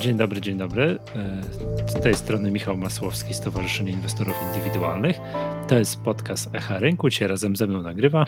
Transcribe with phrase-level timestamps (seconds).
[0.00, 0.98] Dzień dobry, dzień dobry.
[1.16, 5.16] E, z tej strony Michał Masłowski, Stowarzyszenie Inwestorów Indywidualnych.
[5.68, 7.08] To jest podcast Echa Rynku.
[7.08, 8.26] Dzisiaj razem ze mną nagrywa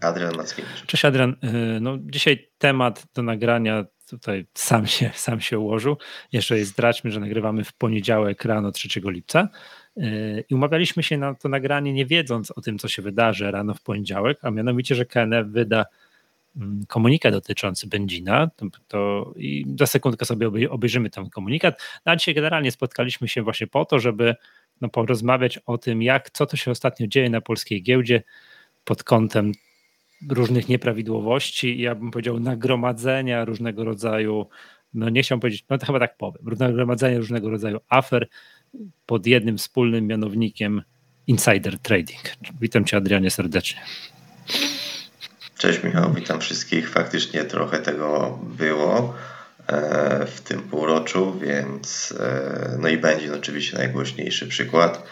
[0.00, 0.86] Adrian Mackiewicz.
[0.86, 1.36] Cześć Adrian.
[1.42, 5.96] E, no, dzisiaj temat do nagrania tutaj sam się, sam się ułożył.
[6.32, 9.48] Jeszcze jest zdradźmy, że nagrywamy w poniedziałek rano 3 lipca.
[9.96, 13.74] E, I umawialiśmy się na to nagranie nie wiedząc o tym, co się wydarzy rano
[13.74, 15.84] w poniedziałek, a mianowicie, że KNF wyda
[16.88, 21.82] komunikat dotyczący benzina, to, to, i za sekundkę sobie obejrzymy ten komunikat.
[22.06, 24.34] No, a dzisiaj generalnie spotkaliśmy się właśnie po to, żeby
[24.80, 28.22] no, porozmawiać o tym, jak, co to się ostatnio dzieje na polskiej giełdzie
[28.84, 29.52] pod kątem
[30.30, 34.48] różnych nieprawidłowości ja bym powiedział nagromadzenia różnego rodzaju,
[34.94, 38.28] no nie chciałbym powiedzieć, no to chyba tak powiem, nagromadzenia różnego rodzaju afer
[39.06, 40.82] pod jednym wspólnym mianownikiem
[41.26, 42.20] insider trading.
[42.60, 43.80] Witam Cię Adrianie serdecznie.
[45.58, 46.90] Cześć Michał, witam wszystkich.
[46.90, 49.14] Faktycznie trochę tego było
[49.66, 55.02] e, w tym półroczu, więc e, no i będzie oczywiście najgłośniejszy przykład.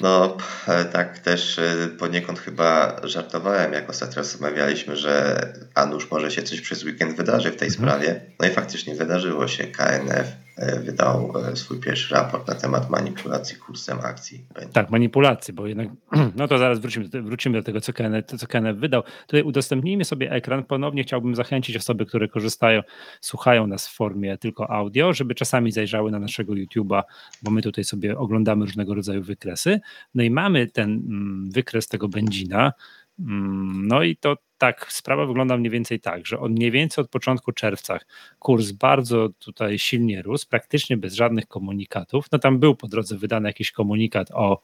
[0.00, 0.36] No,
[0.68, 1.60] e, tak też
[1.98, 7.50] poniekąd chyba żartowałem, jak ostatnio rozmawialiśmy, że a nuż może się coś przez weekend wydarzy
[7.50, 7.88] w tej mhm.
[7.88, 8.20] sprawie.
[8.40, 9.64] No i faktycznie wydarzyło się.
[9.64, 14.46] KNF wydał e, swój pierwszy raport na temat manipulacji kursem akcji.
[14.72, 15.88] Tak, manipulacji, bo jednak,
[16.36, 19.02] no to zaraz wrócimy, wrócimy do tego, co KNF, co KNF wydał.
[19.26, 20.64] Tutaj udostępnijmy sobie ekran.
[20.64, 22.82] Ponownie chciałbym zachęcić osoby, które korzystają,
[23.20, 27.02] słuchają nas w formie tylko audio, żeby czasami zajrzały na naszego YouTube'a,
[27.42, 29.80] bo my tutaj sobie oglądamy różnego rodzaju wykresy.
[30.14, 32.72] No i mamy ten mm, wykres tego benzina,
[33.18, 37.52] no i to tak, sprawa wygląda mniej więcej tak, że od mniej więcej od początku
[37.52, 37.98] czerwca
[38.38, 42.26] kurs bardzo tutaj silnie rósł, praktycznie bez żadnych komunikatów.
[42.32, 44.60] No tam był po drodze wydany jakiś komunikat o,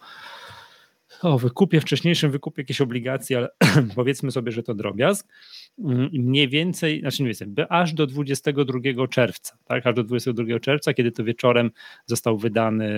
[1.23, 3.49] o wykupie, wcześniejszym wykupie jakiejś obligacji, ale
[3.97, 5.29] powiedzmy sobie, że to drobiazg.
[5.79, 10.95] Mm, mniej więcej, znaczy nie wiem, aż do 22 czerwca, tak, aż do 22 czerwca,
[10.95, 11.71] kiedy to wieczorem
[12.07, 12.91] został wydany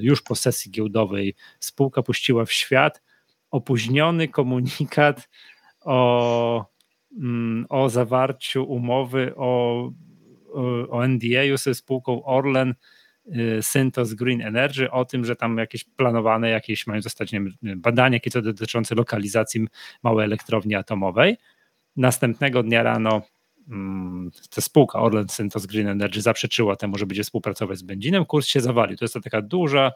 [0.00, 3.00] już po sesji giełdowej, spółka puściła w świat
[3.54, 5.28] opóźniony komunikat
[5.80, 6.66] o,
[7.18, 9.90] mm, o zawarciu umowy o,
[10.90, 12.74] o NDA-u ze spółką Orlen
[13.26, 17.80] y, Syntos Green Energy o tym, że tam jakieś planowane jakieś mają zostać nie wiem,
[17.80, 19.66] badania jakieś dotyczące lokalizacji
[20.02, 21.36] małej elektrowni atomowej.
[21.96, 23.22] Następnego dnia rano
[23.68, 28.46] mm, ta spółka Orlen Syntos Green Energy zaprzeczyła temu, że będzie współpracować z benzinem, kurs
[28.46, 28.96] się zawalił.
[28.96, 29.92] To jest to taka duża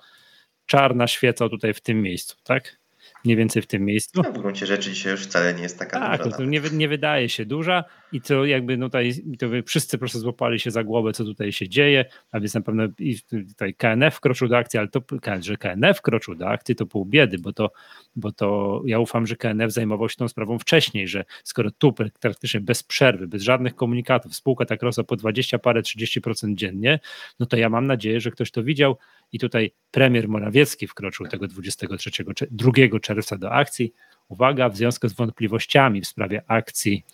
[0.67, 2.79] czarna świeca tutaj w tym miejscu, tak?
[3.25, 4.23] Mniej więcej w tym miejscu.
[4.25, 6.37] No, w gruncie rzeczy dzisiaj już wcale nie jest taka tak, duża.
[6.37, 10.19] Tak, nie, nie wydaje się duża i to jakby no tutaj to wszyscy po prostu
[10.19, 13.19] złapali się za głowę, co tutaj się dzieje, a więc na pewno i
[13.49, 15.03] tutaj KNF wkroczył do akcji, ale to,
[15.41, 17.71] że KNF wkroczył do akcji to pół biedy, bo to,
[18.17, 22.61] bo to ja ufam, że KNF zajmował się tą sprawą wcześniej, że skoro tu praktycznie
[22.61, 27.01] bez przerwy, bez żadnych komunikatów spółka tak rosła po 20 parę, 30% dziennie,
[27.41, 28.97] no to ja mam nadzieję, że ktoś to widział
[29.33, 32.11] i tutaj premier Morawiecki wkroczył tego 23,
[32.51, 32.73] 2
[33.03, 33.93] czerwca do akcji.
[34.29, 37.05] Uwaga, w związku z wątpliwościami w sprawie akcji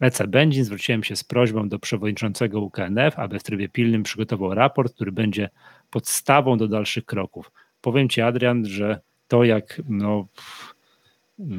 [0.00, 4.94] EC Benzin zwróciłem się z prośbą do przewodniczącego UKNF, aby w trybie pilnym przygotował raport,
[4.94, 5.50] który będzie
[5.90, 7.50] podstawą do dalszych kroków.
[7.80, 10.28] Powiem Ci, Adrian, że to jak no,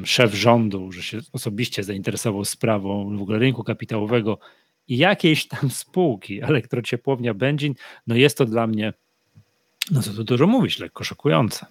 [0.04, 4.38] szef rządu, że się osobiście zainteresował sprawą w ogóle rynku kapitałowego
[4.88, 7.74] i jakiejś tam spółki elektrociepłownia Benzin,
[8.06, 8.92] no jest to dla mnie
[9.90, 11.66] no co tu dużo mówić, lekko szokujące.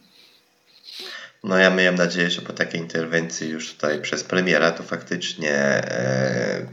[1.43, 6.65] No ja miałem nadzieję, że po takiej interwencji już tutaj przez premiera to faktycznie e,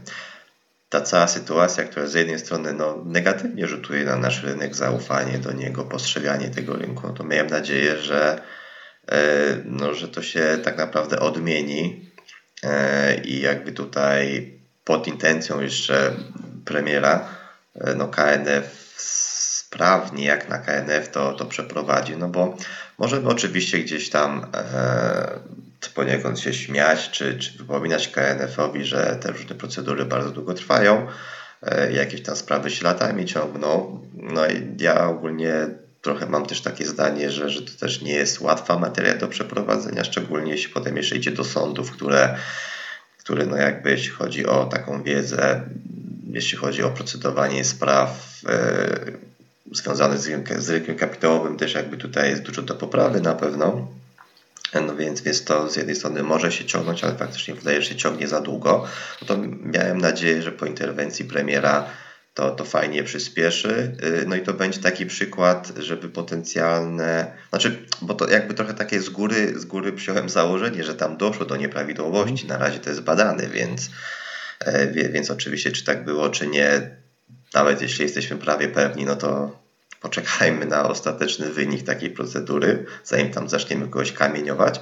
[0.89, 5.51] ta cała sytuacja, która z jednej strony no, negatywnie rzutuje na nasz rynek, zaufanie do
[5.51, 8.41] niego, postrzeganie tego rynku, no to miałem nadzieję, że,
[9.11, 9.21] e,
[9.65, 12.11] no, że to się tak naprawdę odmieni
[12.63, 14.51] e, i jakby tutaj
[14.83, 16.13] pod intencją jeszcze
[16.65, 17.29] premiera
[17.75, 18.82] e, no KNF
[19.73, 22.57] sprawnie jak na KNF to, to przeprowadzi, no bo
[22.97, 25.39] możemy oczywiście gdzieś tam e,
[25.95, 31.07] poniekąd się śmiać, czy, czy wypominać KNF-owi, że te różne procedury bardzo długo trwają,
[31.61, 34.01] e, jakieś tam sprawy się latami ciągną.
[34.13, 35.53] No i ja ogólnie
[36.01, 40.03] trochę mam też takie zdanie, że, że to też nie jest łatwa materia do przeprowadzenia,
[40.03, 42.37] szczególnie jeśli potem jeszcze idzie do sądów, które,
[43.17, 45.61] które no jakby jeśli chodzi o taką wiedzę,
[46.31, 49.32] jeśli chodzi o procedowanie spraw, e,
[49.71, 53.87] związany z, z rynkiem kapitałowym też jakby tutaj jest dużo do poprawy na pewno.
[54.87, 57.95] No więc, więc to z jednej strony może się ciągnąć, ale faktycznie wydaje, że się
[57.95, 58.85] ciągnie za długo.
[59.21, 61.89] No to miałem nadzieję, że po interwencji premiera
[62.33, 63.97] to, to fajnie przyspieszy.
[64.03, 69.01] Y, no i to będzie taki przykład, żeby potencjalne, znaczy, bo to jakby trochę takie
[69.01, 72.47] z góry, z góry przyjąłem założenie, że tam doszło do nieprawidłowości.
[72.47, 73.89] Na razie to jest badane, więc,
[74.59, 76.95] e, więc oczywiście, czy tak było, czy nie,
[77.53, 79.59] nawet jeśli jesteśmy prawie pewni, no to
[80.01, 84.81] poczekajmy na ostateczny wynik takiej procedury, zanim tam zaczniemy kogoś kamieniować.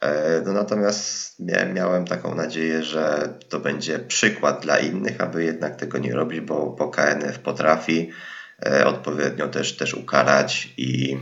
[0.00, 1.36] E, no natomiast
[1.74, 6.66] miałem taką nadzieję, że to będzie przykład dla innych, aby jednak tego nie robić, bo,
[6.78, 8.10] bo KNF potrafi
[8.66, 11.18] e, odpowiednio też, też ukarać i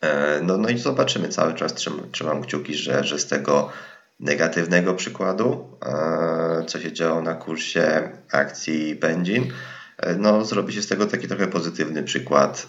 [0.00, 1.74] e, no, no i zobaczymy cały czas,
[2.12, 3.72] trzymam, kciuki, że, że z tego
[4.20, 5.78] negatywnego przykładu,
[6.66, 9.52] co się działo na kursie akcji Benzin,
[10.18, 12.68] no zrobi się z tego taki trochę pozytywny przykład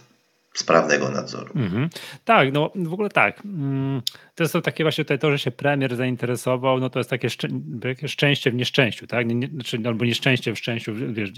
[0.56, 1.54] sprawnego nadzoru.
[1.56, 1.90] Mhm.
[2.26, 3.46] Tak, no w ogóle tak.
[3.46, 4.02] Mm,
[4.36, 7.48] to jest to takie właśnie to, że się premier zainteresował, no to jest takie szczę
[8.08, 9.28] szczęście w nieszczęściu, tak?
[9.28, 11.32] Nie, znaczy, albo nieszczęście w szczęściu, wiesz,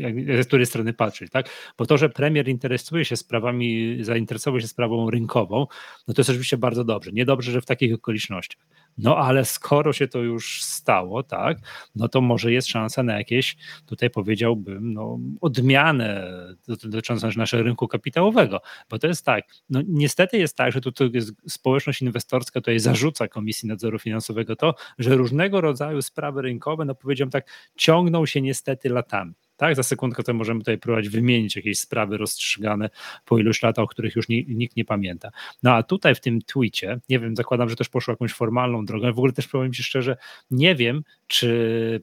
[0.43, 1.49] z której strony patrzeć, tak?
[1.77, 5.67] Bo to, że premier interesuje się sprawami, zainteresował się sprawą rynkową,
[6.07, 7.11] no to jest oczywiście bardzo dobrze.
[7.11, 8.61] Niedobrze, że w takich okolicznościach.
[8.97, 11.57] No ale skoro się to już stało, tak,
[11.95, 16.27] no to może jest szansa na jakieś, tutaj powiedziałbym, no, odmianę
[16.67, 20.79] dotyczącą naszego rynku kapitałowego, bo to jest tak, no niestety jest tak, że
[21.13, 26.95] jest społeczność inwestorska tutaj zarzuca Komisji Nadzoru Finansowego to, że różnego rodzaju sprawy rynkowe, no
[26.95, 29.33] powiedziałem tak, ciągną się niestety latami.
[29.57, 32.89] Tak, za sekundkę to możemy tutaj próbować wymienić jakieś sprawy rozstrzygane
[33.25, 35.29] po iluś latach, o których już nikt nie pamięta.
[35.63, 39.07] No a tutaj w tym tweetie, nie wiem, zakładam, że też poszło jakąś formalną drogą,
[39.13, 40.17] w ogóle też powiem Ci szczerze,
[40.51, 42.01] nie wiem, czy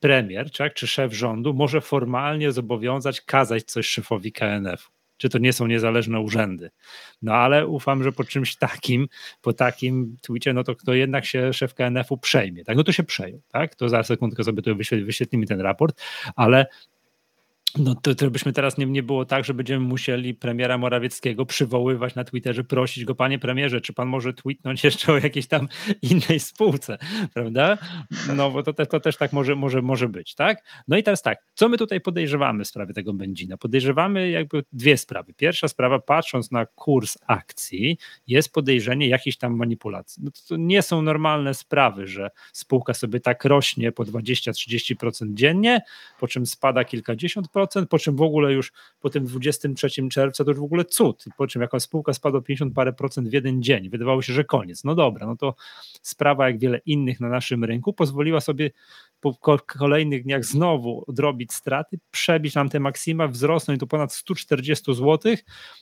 [0.00, 5.52] premier, tak, czy szef rządu może formalnie zobowiązać, kazać coś szefowi KNF czy to nie
[5.52, 6.70] są niezależne urzędy.
[7.22, 9.08] No ale ufam, że po czymś takim,
[9.42, 12.76] po takim tweetie, no to kto jednak się szef KNF-u przejmie, tak?
[12.76, 13.74] No to się przejął, tak?
[13.74, 14.74] To za sekundkę sobie to
[15.04, 16.02] wyświetlimy ten raport,
[16.36, 16.66] ale
[17.78, 22.14] no to, to byśmy teraz nie, nie było tak, że będziemy musieli premiera Morawieckiego przywoływać
[22.14, 25.68] na Twitterze, prosić go, panie premierze, czy pan może tweetnąć jeszcze o jakiejś tam
[26.02, 26.98] innej spółce,
[27.34, 27.78] prawda?
[28.36, 30.64] No bo to, to, to też tak może, może, może być, tak?
[30.88, 33.56] No i teraz tak, co my tutaj podejrzewamy w sprawie tego Będzina?
[33.56, 35.34] Podejrzewamy jakby dwie sprawy.
[35.34, 40.22] Pierwsza sprawa, patrząc na kurs akcji, jest podejrzenie jakiejś tam manipulacji.
[40.24, 45.80] No to nie są normalne sprawy, że spółka sobie tak rośnie po 20-30% dziennie,
[46.20, 50.50] po czym spada kilkadziesiąt procent, po czym w ogóle już po tym 23 czerwca to
[50.50, 53.90] już w ogóle cud, po czym jakaś spółka spadła 50 parę procent w jeden dzień.
[53.90, 54.84] Wydawało się, że koniec.
[54.84, 55.54] No dobra, no to
[56.02, 58.70] sprawa jak wiele innych na naszym rynku pozwoliła sobie
[59.20, 65.36] po kolejnych dniach znowu odrobić straty, przebić nam te maksima, wzrosnąć do ponad 140 zł.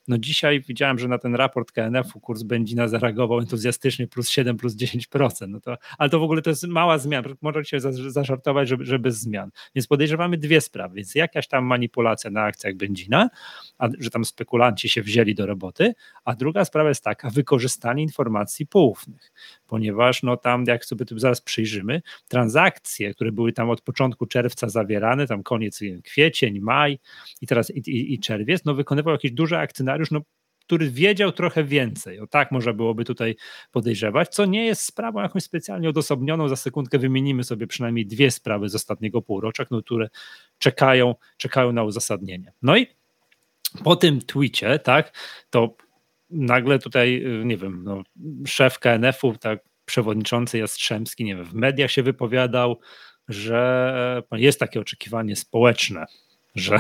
[0.09, 4.77] No dzisiaj widziałem, że na ten raport KNF-u kurs Będzina zareagował entuzjastycznie plus 7, plus
[4.77, 5.49] 10%.
[5.49, 7.29] No to, ale to w ogóle to jest mała zmiana.
[7.43, 9.51] Możecie zażartować, że, że bez zmian.
[9.75, 10.95] Więc podejrzewamy dwie sprawy.
[10.95, 13.31] Więc jakaś tam manipulacja na akcjach Będzina,
[13.79, 15.95] a, że tam spekulanci się wzięli do roboty,
[16.25, 19.33] a druga sprawa jest taka, wykorzystanie informacji poufnych,
[19.67, 24.69] ponieważ no tam, jak sobie tu zaraz przyjrzymy, transakcje, które były tam od początku czerwca
[24.69, 26.99] zawierane, tam koniec kwiecień, maj
[27.41, 30.21] i teraz i, i, i czerwiec, no wykonywał jakiś duży akcjonariusz, no
[30.67, 32.21] który wiedział trochę więcej.
[32.21, 33.37] O tak można byłoby tutaj
[33.73, 36.49] podejrzewać, co nie jest sprawą jakąś specjalnie odosobnioną.
[36.49, 40.09] Za sekundkę wymienimy sobie przynajmniej dwie sprawy z ostatniego półrocza, no, które
[40.59, 42.53] czekają, czekają na uzasadnienie.
[42.63, 42.87] No i
[43.85, 45.13] po tym tweetie, tak,
[45.51, 45.77] to
[46.31, 48.03] nagle tutaj, nie wiem, no,
[48.47, 52.81] szef KNF-u, tak, przewodniczący Jastrzębski, nie wiem, w mediach się wypowiadał,
[53.29, 56.07] że jest takie oczekiwanie społeczne,
[56.55, 56.79] że,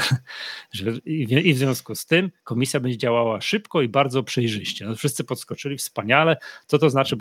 [0.72, 4.86] że i w związku z tym komisja będzie działała szybko i bardzo przejrzyście.
[4.86, 7.16] No, wszyscy podskoczyli wspaniale, co to znaczy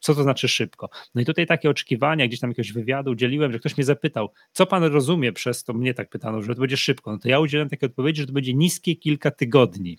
[0.00, 0.90] co to znaczy szybko.
[1.14, 4.66] No i tutaj takie oczekiwania, gdzieś tam jakiegoś wywiadu udzieliłem, że ktoś mnie zapytał, co
[4.66, 7.12] pan rozumie przez to, mnie tak pytano, że to będzie szybko.
[7.12, 9.98] No to ja udzieliłem takiej odpowiedzi, że to będzie niskie kilka tygodni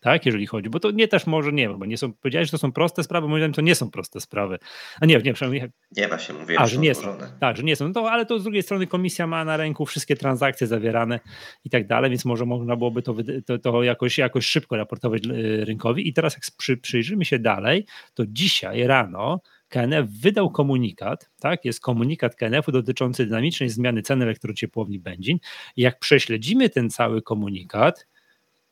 [0.00, 2.58] tak, jeżeli chodzi, bo to nie też może nie, bo nie są, powiedziałeś, że to
[2.58, 4.58] są proste sprawy, moim zdaniem to nie są proste sprawy.
[5.00, 5.70] A nie, nie, przynajmniej.
[5.96, 7.18] Nie właśnie mówię, A, że nie są.
[7.40, 7.86] Tak, że nie są.
[7.88, 11.20] No to, ale to z drugiej strony komisja ma na ręku wszystkie transakcje zawierane
[11.64, 13.14] i tak dalej, więc może można byłoby to,
[13.46, 16.08] to, to jakoś, jakoś szybko raportować e, rynkowi.
[16.08, 21.80] I teraz jak przy, przyjrzymy się dalej, to dzisiaj rano KNF wydał komunikat, tak, jest
[21.80, 25.38] komunikat KNF-u dotyczący dynamicznej zmiany ceny elektrociepłowni Będzin.
[25.76, 28.06] I jak prześledzimy ten cały komunikat,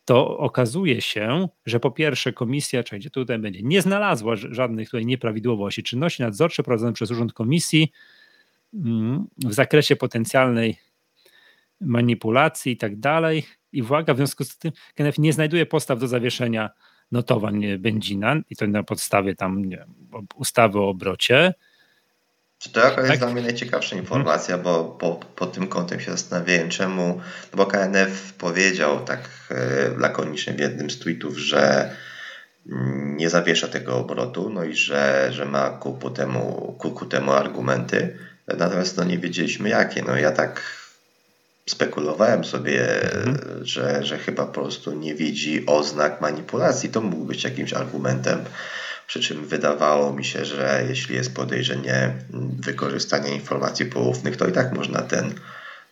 [0.06, 5.82] to okazuje się, że po pierwsze komisja, czekajcie, tutaj będzie, nie znalazła żadnych tutaj nieprawidłowości.
[5.82, 7.92] Czynności nadzorcze prowadzone przez Urząd Komisji
[8.74, 10.78] mm, w zakresie potencjalnej
[11.80, 13.46] manipulacji i tak dalej.
[13.72, 16.70] I uwaga, w związku z tym KNF nie znajduje postaw do zawieszenia
[17.12, 19.86] notowań Będzina i to na podstawie tam nie,
[20.34, 21.54] ustawy o obrocie.
[22.58, 23.18] Czy to jaka jest tak?
[23.18, 27.20] dla mnie najciekawsza informacja, bo po, pod tym kątem się zastanawiałem, czemu,
[27.52, 29.20] no bo KNF powiedział tak
[29.50, 29.54] e,
[29.98, 31.90] lakonicznie w jednym z tweetów, że
[32.68, 37.06] mm, nie zawiesza tego obrotu, no i że, że ma ku, ku, temu, ku, ku
[37.06, 40.02] temu argumenty, natomiast no nie wiedzieliśmy jakie.
[40.02, 40.62] No ja tak
[41.68, 43.64] spekulowałem sobie, mhm.
[43.64, 46.88] że, że chyba po prostu nie widzi oznak manipulacji.
[46.88, 48.44] To mógł być jakimś argumentem.
[49.06, 52.14] Przy czym wydawało mi się, że jeśli jest podejrzenie
[52.58, 55.34] wykorzystania informacji poufnych, to i tak można ten,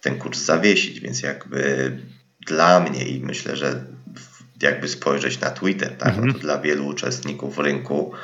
[0.01, 1.01] ten kurs zawiesić.
[1.01, 1.93] Więc jakby
[2.47, 3.85] dla mnie i myślę, że
[4.63, 6.27] jakby spojrzeć na Twitter, tak, mhm.
[6.27, 8.15] no to dla wielu uczestników rynku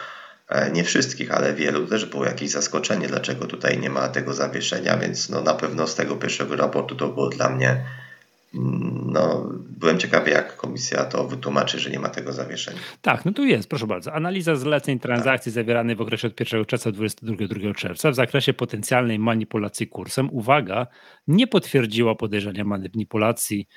[0.51, 4.97] E, nie wszystkich, ale wielu też było jakieś zaskoczenie, dlaczego tutaj nie ma tego zawieszenia,
[4.97, 7.85] więc no na pewno z tego pierwszego raportu to było dla mnie
[8.53, 12.79] no, byłem ciekawy, jak komisja to wytłumaczy, że nie ma tego zawieszenia.
[13.01, 14.13] Tak, no tu jest, proszę bardzo.
[14.13, 15.55] Analiza zleceń transakcji tak.
[15.55, 20.87] zawieranych w okresie od 1 czerwca do 22 czerwca w zakresie potencjalnej manipulacji kursem, uwaga,
[21.27, 23.69] nie potwierdziła podejrzenia manipulacji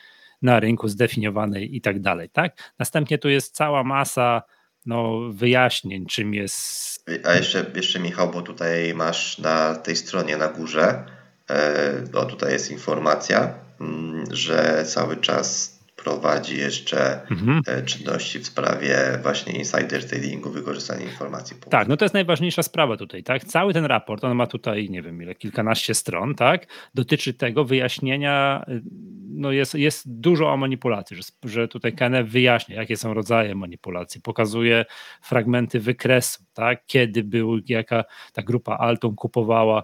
[0.42, 2.30] na rynku zdefiniowanej i tak dalej.
[2.30, 2.74] Tak?
[2.80, 4.42] Następnie tu jest cała masa
[4.86, 7.06] no, wyjaśnień, czym jest.
[7.25, 11.06] A jeszcze, jeszcze Michał, bo tutaj masz na tej stronie na górze,
[12.13, 13.62] no tutaj jest informacja,
[14.32, 17.62] że cały czas prowadzi jeszcze mhm.
[17.68, 21.58] E, czynności w sprawie właśnie insider tradingu, wykorzystania informacji.
[21.70, 23.44] Tak, no to jest najważniejsza sprawa tutaj, tak?
[23.44, 26.68] Cały ten raport, on ma tutaj, nie wiem ile, kilkanaście stron, tak?
[26.94, 28.82] Dotyczy tego wyjaśnienia, y,
[29.30, 34.22] no jest, jest dużo o manipulacji, że, że tutaj KNF wyjaśnia, jakie są rodzaje manipulacji,
[34.22, 34.86] pokazuje
[35.22, 36.86] fragmenty wykresu, tak?
[36.86, 38.03] Kiedy był, jaka
[38.34, 39.84] ta grupa Alton kupowała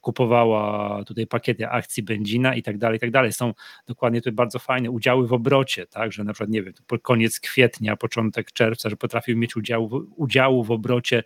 [0.00, 3.32] kupowała tutaj pakiety akcji Benzina i tak dalej, i tak dalej.
[3.32, 3.54] Są
[3.86, 7.96] dokładnie tutaj bardzo fajne udziały w obrocie, tak, że na przykład, nie wiem, koniec kwietnia,
[7.96, 11.22] początek czerwca, że potrafił mieć udział, udziału w obrocie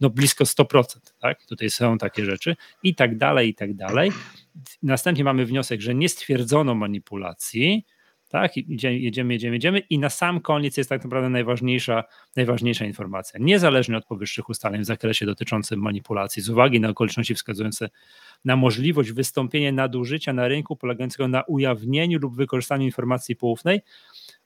[0.00, 0.84] no blisko 100%,
[1.18, 1.46] tak?
[1.46, 4.12] Tutaj są takie rzeczy i tak dalej, i tak dalej.
[4.82, 7.86] Następnie mamy wniosek, że nie stwierdzono manipulacji,
[8.28, 8.56] tak?
[8.56, 12.04] Jedziemy, jedziemy, jedziemy, jedziemy i na sam koniec jest tak naprawdę najważniejsza,
[12.36, 13.40] najważniejsza informacja.
[13.42, 17.88] Niezależnie od powyższych ustaleń w zakresie dotyczącym manipulacji, z uwagi na okoliczności wskazujące
[18.44, 23.80] na możliwość wystąpienia nadużycia na rynku polegającego na ujawnieniu lub wykorzystaniu informacji poufnej,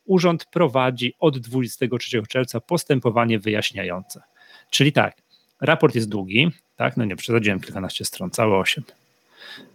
[0.05, 4.23] urząd prowadzi od 23 czerwca postępowanie wyjaśniające.
[4.71, 5.17] Czyli tak,
[5.61, 6.97] raport jest długi, tak?
[6.97, 8.85] No nie, przesadziłem kilkanaście stron, całe osiem.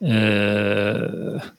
[0.02, 1.57] Eee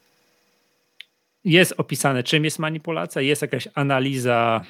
[1.48, 4.60] jest opisane, czym jest manipulacja, jest jakaś analiza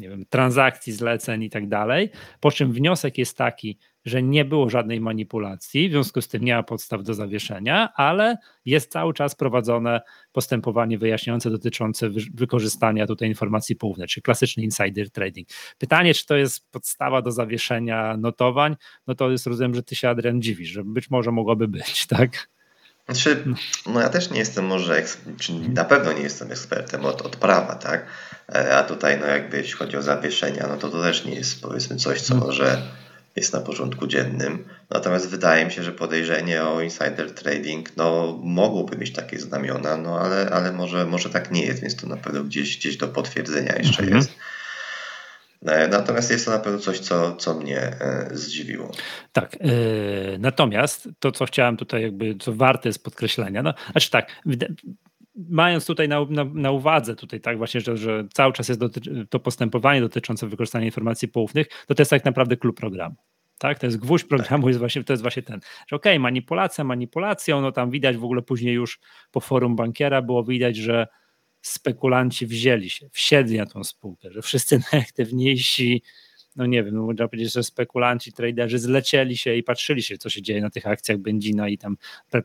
[0.00, 2.10] nie wiem, transakcji, zleceń i tak dalej,
[2.40, 6.54] po czym wniosek jest taki, że nie było żadnej manipulacji, w związku z tym nie
[6.54, 10.00] ma podstaw do zawieszenia, ale jest cały czas prowadzone
[10.32, 15.48] postępowanie wyjaśniające dotyczące wykorzystania tutaj informacji poufnej, czyli klasyczny insider trading.
[15.78, 18.76] Pytanie, czy to jest podstawa do zawieszenia notowań,
[19.06, 22.48] no to jest rozumiem, że ty się Adrian dziwisz, że być może mogłoby być, tak?
[23.06, 23.44] Znaczy,
[23.86, 25.02] no ja też nie jestem może,
[25.40, 28.06] czy na pewno nie jestem ekspertem od, od prawa, tak?
[28.54, 31.62] E, a tutaj, no jakby jeśli chodzi o zawieszenia, no to to też nie jest
[31.62, 32.50] powiedzmy coś, co mhm.
[32.50, 32.82] może
[33.36, 34.64] jest na porządku dziennym.
[34.90, 40.20] Natomiast wydaje mi się, że podejrzenie o insider trading, no mogłoby mieć takie znamiona, no
[40.20, 43.76] ale, ale może, może tak nie jest, więc to na pewno gdzieś, gdzieś do potwierdzenia
[43.76, 44.16] jeszcze mhm.
[44.16, 44.30] jest.
[45.66, 48.90] E, natomiast jest to na pewno coś, co, co mnie e, zdziwiło.
[49.32, 49.56] Tak.
[49.60, 54.42] Yy, natomiast to, co chciałem tutaj, jakby, co warte jest podkreślenia, no, znaczy tak,
[55.34, 58.80] mając tutaj na, na, na, uwadze tutaj tak właśnie, że, że cały czas jest
[59.30, 63.16] to postępowanie dotyczące wykorzystania informacji poufnych, to to jest tak naprawdę klub programu.
[63.58, 64.68] Tak, to jest gwóźdź programu, tak.
[64.68, 68.24] jest właśnie, to jest właśnie ten, że okej, okay, manipulacja manipulacją, no tam widać w
[68.24, 69.00] ogóle później już
[69.30, 71.06] po forum bankiera było widać, że
[71.62, 76.02] spekulanci wzięli się, wsiedli na tą spółkę, że wszyscy najaktywniejsi
[76.56, 80.30] no nie wiem, no można powiedzieć, że spekulanci, traderzy zlecieli się i patrzyli się, co
[80.30, 81.96] się dzieje na tych akcjach Benzina i tam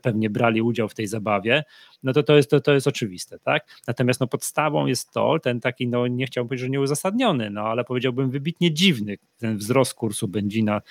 [0.02, 1.64] pewnie brali udział w tej zabawie,
[2.02, 3.66] no to to jest, to, to jest oczywiste, tak?
[3.86, 7.84] Natomiast no podstawą jest to, ten taki, no nie chciałbym powiedzieć, że nieuzasadniony, no ale
[7.84, 10.82] powiedziałbym wybitnie dziwny, ten wzrost kursu Benzina,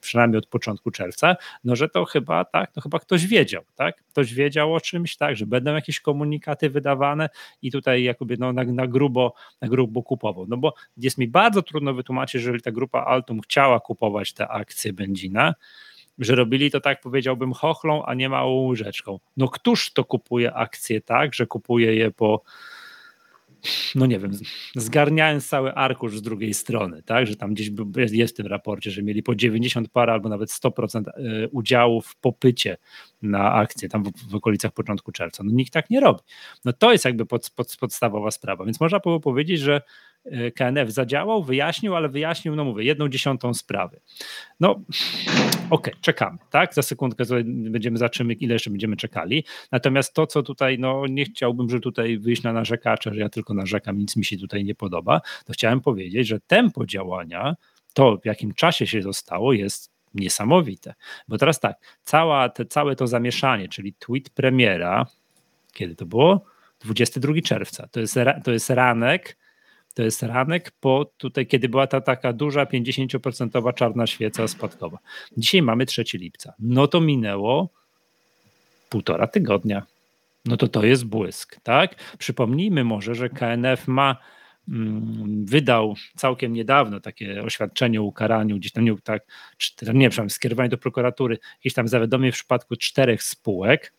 [0.00, 4.04] przynajmniej od początku czerwca, no że to chyba, tak, no chyba ktoś wiedział, tak?
[4.04, 7.28] Ktoś wiedział o czymś, tak, że będą jakieś komunikaty wydawane
[7.62, 11.62] i tutaj jakoby no na, na grubo, na grubo kupował, no bo jest mi bardzo
[11.62, 15.54] trudno wytłumaczyć, że jeżeli ta grupa Altum chciała kupować te akcje Benzina,
[16.18, 19.18] że robili to tak, powiedziałbym, chochlą, a nie małą łyżeczką.
[19.36, 22.42] No któż to kupuje akcje tak, że kupuje je po
[23.94, 24.32] no nie wiem,
[24.76, 29.02] zgarniając cały arkusz z drugiej strony, tak, że tam gdzieś jest w tym raporcie, że
[29.02, 32.76] mieli po 90 par albo nawet 100% e, udziału w popycie
[33.22, 35.44] na akcje tam w, w, okolicach początku czerwca.
[35.44, 36.20] No nikt tak nie robi.
[36.64, 39.82] No to jest jakby pod, pod, podstawowa sprawa, więc można było powiedzieć, że
[40.54, 44.00] KNF zadziałał, wyjaśnił, ale wyjaśnił, no mówię, jedną dziesiątą sprawy.
[44.60, 44.84] No, okej,
[45.70, 46.74] okay, czekamy, tak?
[46.74, 49.44] Za sekundkę będziemy zaczymy, ile jeszcze będziemy czekali.
[49.72, 53.54] Natomiast to, co tutaj, no nie chciałbym, że tutaj wyjść na narzekacza, że ja tylko
[53.54, 57.56] narzekam, nic mi się tutaj nie podoba, to chciałem powiedzieć, że tempo działania,
[57.94, 60.94] to w jakim czasie się zostało, jest niesamowite.
[61.28, 65.06] Bo teraz tak, cała te, całe to zamieszanie, czyli tweet premiera,
[65.72, 66.44] kiedy to było?
[66.80, 67.88] 22 czerwca.
[67.88, 68.14] To jest,
[68.44, 69.36] to jest ranek,
[69.94, 74.98] to jest ranek po tutaj, kiedy była ta taka duża 50% czarna świeca spadkowa.
[75.36, 76.54] Dzisiaj mamy 3 lipca.
[76.58, 77.68] No to minęło
[78.88, 79.86] półtora tygodnia.
[80.44, 82.16] No to to jest błysk, tak?
[82.18, 84.16] Przypomnijmy może, że KNF ma
[84.68, 89.22] mm, wydał całkiem niedawno takie oświadczenie o ukaraniu, gdzieś tam nie, tak,
[89.94, 93.92] nie wiem, skierowanie do prokuratury, jakieś tam zawiadomienie w przypadku czterech spółek,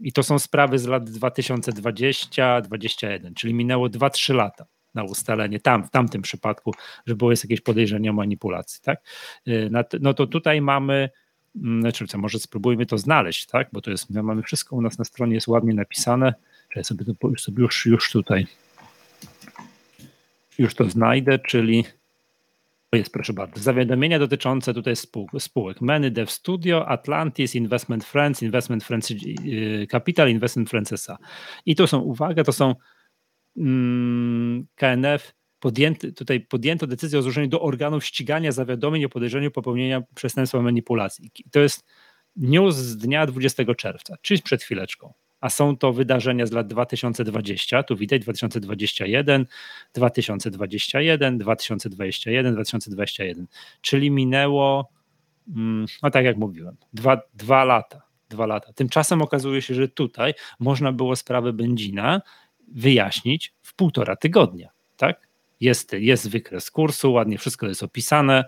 [0.00, 5.90] I to są sprawy z lat 2020-2021, czyli minęło 2-3 lata na ustalenie tam, w
[5.90, 6.74] tamtym przypadku,
[7.06, 8.80] że było jest jakieś podejrzenie o manipulacji.
[8.82, 9.02] Tak?
[9.48, 9.70] Y,
[10.00, 11.10] no to tutaj mamy,
[11.56, 13.68] mm, znaczy co, może spróbujmy to znaleźć, tak?
[13.72, 16.34] bo to jest, my mamy wszystko u nas na stronie, jest ładnie napisane,
[16.76, 18.46] ja sobie to sobie już, już tutaj
[20.58, 21.84] już to znajdę, czyli
[22.92, 23.62] jest, proszę bardzo.
[23.62, 25.30] Zawiadomienia dotyczące tutaj spółek.
[25.38, 25.80] spółek.
[25.80, 31.18] Many Dev Studio, Atlantis, Investment Friends, Investment Friends y, Capital, Investment Friends SA.
[31.66, 32.74] I to są, uwaga, to są
[33.56, 40.02] mm, KNF, podjęty, tutaj podjęto decyzję o złożeniu do organów ścigania zawiadomień o podejrzeniu popełnienia
[40.14, 41.30] przestępstwa manipulacji.
[41.38, 41.84] I to jest
[42.36, 45.14] news z dnia 20 czerwca, czyli przed chwileczką
[45.46, 49.46] a są to wydarzenia z lat 2020, tu widać 2021,
[49.94, 53.46] 2021, 2021, 2021,
[53.80, 54.90] czyli minęło,
[55.48, 58.02] mm, no tak jak mówiłem, dwa, dwa lata.
[58.28, 58.72] Dwa lata.
[58.72, 62.22] Tymczasem okazuje się, że tutaj można było sprawę Będzina
[62.68, 64.68] wyjaśnić w półtora tygodnia.
[64.96, 65.28] Tak?
[65.60, 68.44] Jest, jest wykres kursu, ładnie wszystko jest opisane,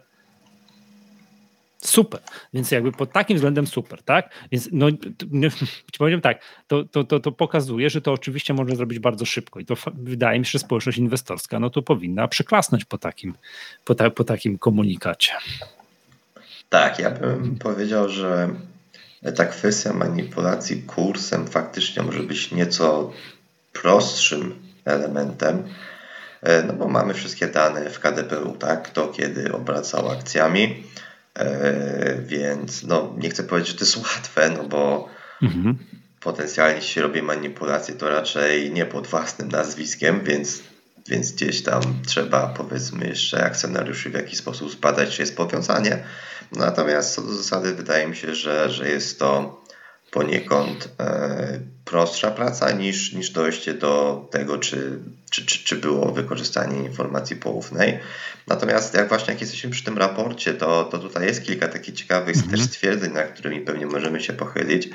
[1.85, 2.21] Super.
[2.53, 4.31] Więc jakby pod takim względem super, tak?
[4.53, 4.87] Więc no,
[5.31, 5.49] no
[5.99, 9.65] powiem tak, to, to, to, to pokazuje, że to oczywiście można zrobić bardzo szybko i
[9.65, 13.35] to wydaje mi się, że społeczność inwestorska no to powinna przyklasnąć po takim,
[13.85, 15.33] po, ta, po takim komunikacie.
[16.69, 18.49] Tak, ja bym powiedział, że
[19.37, 23.13] ta kwestia manipulacji kursem faktycznie może być nieco
[23.73, 25.63] prostszym elementem,
[26.43, 28.83] e, no bo mamy wszystkie dane w KDPU, tak?
[28.83, 30.85] Kto kiedy obracał akcjami
[32.27, 35.09] więc no, nie chcę powiedzieć, że to jest łatwe, no bo
[35.43, 35.79] mhm.
[36.21, 40.63] potencjalnie jeśli się robi manipulację, to raczej nie pod własnym nazwiskiem, więc,
[41.09, 46.05] więc gdzieś tam trzeba powiedzmy jeszcze akcjonariuszy w jakiś sposób zbadać, czy jest powiązanie.
[46.53, 49.63] Natomiast co do zasady wydaje mi się, że, że jest to
[50.11, 54.99] poniekąd e, prostsza praca niż, niż dojście do tego, czy,
[55.31, 57.99] czy, czy, czy było wykorzystanie informacji poufnej.
[58.47, 62.37] Natomiast jak właśnie jak jesteśmy przy tym raporcie, to, to tutaj jest kilka takich ciekawych
[62.37, 62.51] mhm.
[62.51, 64.89] też stwierdzeń, nad którymi pewnie możemy się pochylić.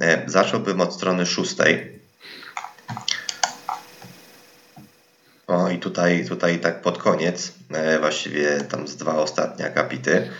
[0.00, 2.02] E, zacząłbym od strony szóstej.
[5.46, 10.30] O i tutaj, tutaj tak pod koniec, e, właściwie tam z dwa ostatnie akapity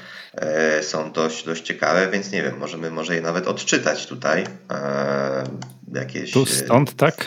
[0.82, 4.44] są dość, dość ciekawe, więc nie wiem, możemy może je nawet odczytać tutaj.
[4.70, 5.44] E,
[5.92, 7.26] jakieś, tu stąd, tak?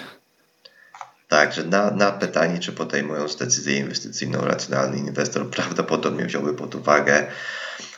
[1.27, 7.27] Tak, że na, na pytanie, czy podejmując decyzję inwestycyjną, racjonalny inwestor prawdopodobnie wziąłby pod uwagę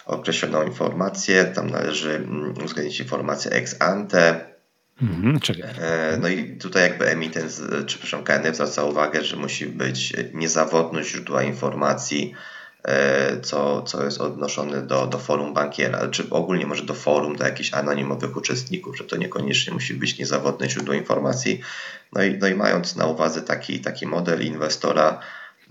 [0.05, 1.45] określoną informację.
[1.45, 4.45] Tam należy mm, uwzględnić informację ex ante.
[5.01, 5.39] Mhm,
[5.79, 11.09] e, no i tutaj jakby emitent, czy przepraszam, KNF zwraca uwagę, że musi być niezawodność
[11.09, 12.56] źródła informacji E,
[13.41, 17.73] co, co jest odnoszone do, do forum bankiera, czy ogólnie może do forum, do jakichś
[17.73, 21.62] anonimowych uczestników, że to niekoniecznie musi być niezawodne źródło informacji.
[22.13, 25.19] No i, no i mając na uwadze taki, taki model inwestora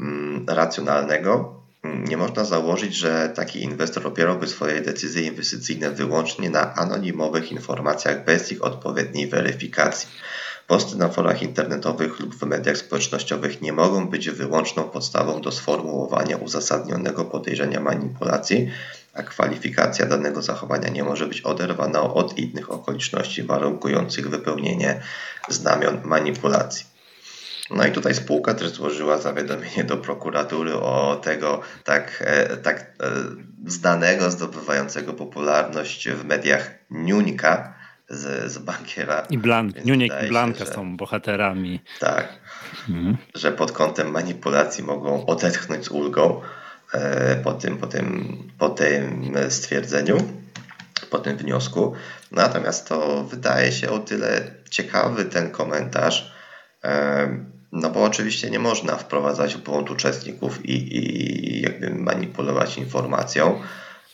[0.01, 6.75] mm, racjonalnego, mm, nie można założyć, że taki inwestor opierałby swoje decyzje inwestycyjne wyłącznie na
[6.75, 10.09] anonimowych informacjach bez ich odpowiedniej weryfikacji.
[10.67, 16.37] Posty na forach internetowych lub w mediach społecznościowych nie mogą być wyłączną podstawą do sformułowania
[16.37, 18.71] uzasadnionego podejrzenia manipulacji,
[19.15, 25.03] a kwalifikacja danego zachowania nie może być oderwana od innych okoliczności warunkujących wypełnienie
[25.49, 26.87] znamion manipulacji.
[27.71, 32.87] No i tutaj spółka też złożyła zawiadomienie do prokuratury o tego tak, e, tak e,
[33.67, 37.75] znanego, zdobywającego popularność w mediach Niuńka,
[38.09, 39.27] z, z bankiera.
[39.31, 41.81] I Blan, Niuniek i Blanka się, że, są bohaterami.
[42.01, 42.29] Tak,
[42.89, 43.17] mhm.
[43.35, 46.41] że pod kątem manipulacji mogą odetchnąć z ulgą
[46.93, 50.19] e, po, tym, po, tym, po tym stwierdzeniu,
[51.11, 51.95] po tym wniosku.
[52.33, 56.33] Natomiast to wydaje się o tyle ciekawy ten komentarz,
[56.85, 63.63] e, no bo oczywiście nie można wprowadzać w błąd uczestników i, i jakby manipulować informacją.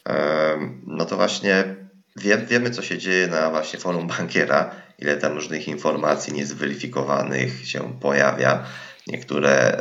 [0.09, 1.82] E, no to właśnie
[2.16, 7.98] Wie, wiemy, co się dzieje na właśnie forum bankiera, ile tam różnych informacji niezweryfikowanych się
[8.01, 8.64] pojawia.
[9.07, 9.81] Niektóre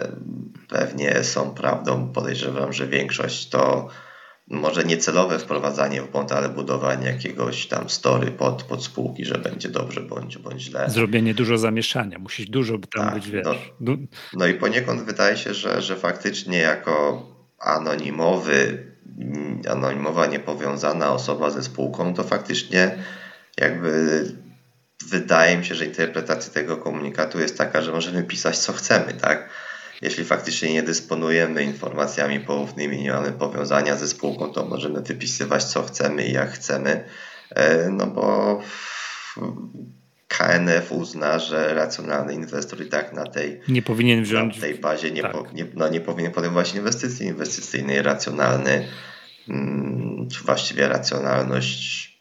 [0.69, 3.89] pewnie są prawdą, podejrzewam, że większość to
[4.47, 9.69] może niecelowe wprowadzanie w błąd, ale budowanie jakiegoś tam story pod, pod spółki, że będzie
[9.69, 10.89] dobrze bądź, bądź źle.
[10.89, 13.47] Zrobienie dużo zamieszania, musisz dużo tam tak, być, wiesz.
[13.79, 13.95] No,
[14.33, 17.25] no i poniekąd wydaje się, że, że faktycznie jako
[17.59, 18.90] anonimowy,
[19.69, 23.03] anonimowa niepowiązana osoba ze spółką, to faktycznie
[23.57, 24.25] jakby
[25.09, 29.49] wydaje mi się, że interpretacja tego komunikatu jest taka, że możemy pisać co chcemy, tak?
[30.01, 35.83] Jeśli faktycznie nie dysponujemy informacjami poufnymi, nie mamy powiązania ze spółką, to możemy wypisywać co
[35.83, 37.03] chcemy i jak chcemy,
[37.49, 38.61] e, no bo
[40.37, 44.55] KNF uzna, że racjonalny inwestor i tak na tej, nie powinien wziąć...
[44.55, 45.31] na tej bazie nie, tak.
[45.31, 48.87] po, nie, no nie powinien podejmować inwestycji inwestycyjnej racjonalny,
[49.47, 52.11] hmm, czy właściwie racjonalność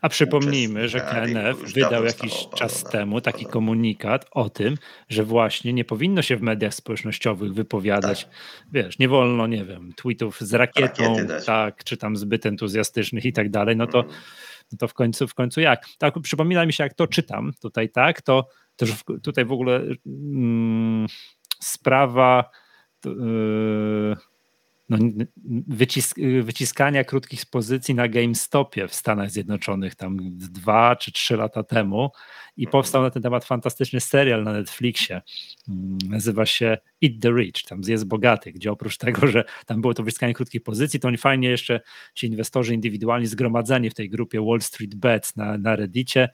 [0.00, 4.74] a przypomnijmy, że KNF wydał jakiś czas temu taki komunikat o tym,
[5.08, 8.34] że właśnie nie powinno się w mediach społecznościowych wypowiadać, tak.
[8.72, 13.50] wiesz, nie wolno, nie wiem, tweetów z rakietą, tak, czy tam zbyt entuzjastycznych i tak
[13.50, 14.14] dalej, no to, mm.
[14.72, 15.86] No to w końcu, w końcu jak?
[15.98, 21.06] Tak, przypomina mi się, jak to czytam tutaj, tak, to też tutaj w ogóle mm,
[21.60, 22.50] sprawa
[23.04, 24.16] yy,
[24.88, 24.98] no,
[25.68, 32.10] wycisk, wyciskania krótkich pozycji na GameStopie w Stanach Zjednoczonych tam dwa czy trzy lata temu
[32.56, 35.22] i powstał na ten temat fantastyczny serial na Netflixie.
[35.68, 39.94] Mm, nazywa się Eat the Rich, tam zjedz bogaty, gdzie oprócz tego, że tam było
[39.94, 41.80] to wyciskanie krótkich pozycji, to oni fajnie jeszcze
[42.14, 46.28] ci inwestorzy indywidualni zgromadzeni w tej grupie Wall Street Bets na, na Reddicie,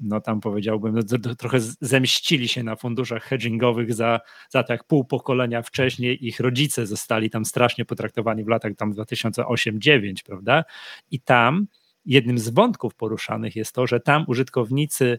[0.00, 5.04] no tam powiedziałbym, no, trochę zemścili się na funduszach hedgingowych za, za to, jak pół
[5.04, 10.64] pokolenia wcześniej ich rodzice zostali tam strasznie potraktowani w latach tam 2008-2009, prawda?
[11.10, 11.66] I tam
[12.06, 15.18] jednym z wątków poruszanych jest to, że tam użytkownicy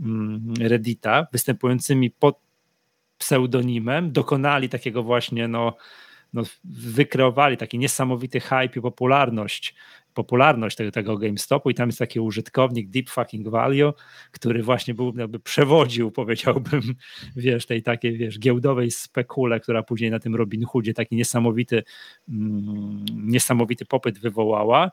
[0.00, 2.43] mm, Reddita występującymi pod
[3.18, 5.76] pseudonimem dokonali takiego właśnie no,
[6.34, 9.74] no, wykreowali taki niesamowity hype i popularność,
[10.14, 11.70] popularność tego, tego GameStopu.
[11.70, 13.92] I tam jest taki użytkownik Deep Fucking Value,
[14.30, 16.82] który właśnie był, jakby przewodził, powiedziałbym,
[17.36, 21.82] wiesz, tej takiej, wiesz, giełdowej spekule, która później na tym Robin Hoodzie taki niesamowity,
[22.28, 24.90] mm, niesamowity popyt wywołała.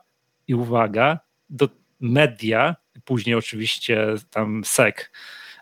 [0.48, 1.18] I uwaga,
[1.50, 1.68] do
[2.00, 5.10] media, później oczywiście tam SEC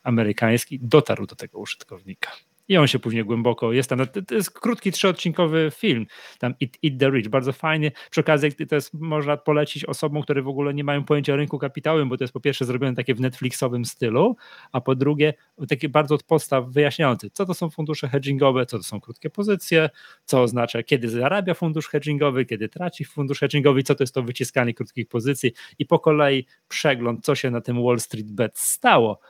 [0.03, 2.31] amerykański dotarł do tego użytkownika
[2.71, 3.99] i on się później głęboko jest tam.
[3.99, 6.07] No, to jest krótki, trzyodcinkowy film,
[6.39, 7.93] tam Eat, Eat the Rich, bardzo fajny.
[8.11, 11.59] Przy okazji to jest, można polecić osobom, które w ogóle nie mają pojęcia o rynku
[11.59, 14.37] kapitałowym, bo to jest po pierwsze zrobione takie w Netflixowym stylu,
[14.73, 15.35] a po drugie
[15.69, 19.91] takie bardzo od podstaw wyjaśniające, co to są fundusze hedgingowe, co to są krótkie pozycje,
[20.25, 24.75] co oznacza, kiedy zarabia fundusz hedgingowy, kiedy traci fundusz hedgingowy, co to jest to wyciskanie
[24.75, 29.21] krótkich pozycji i po kolei przegląd, co się na tym Wall Street Bet stało.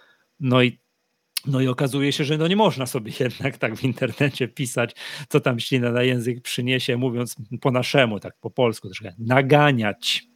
[0.40, 0.78] No i
[1.46, 4.94] no i okazuje się, że no nie można sobie jednak tak w internecie pisać,
[5.28, 10.26] co tam ślina na język przyniesie, mówiąc po naszemu, tak po polsku, troszkę naganiać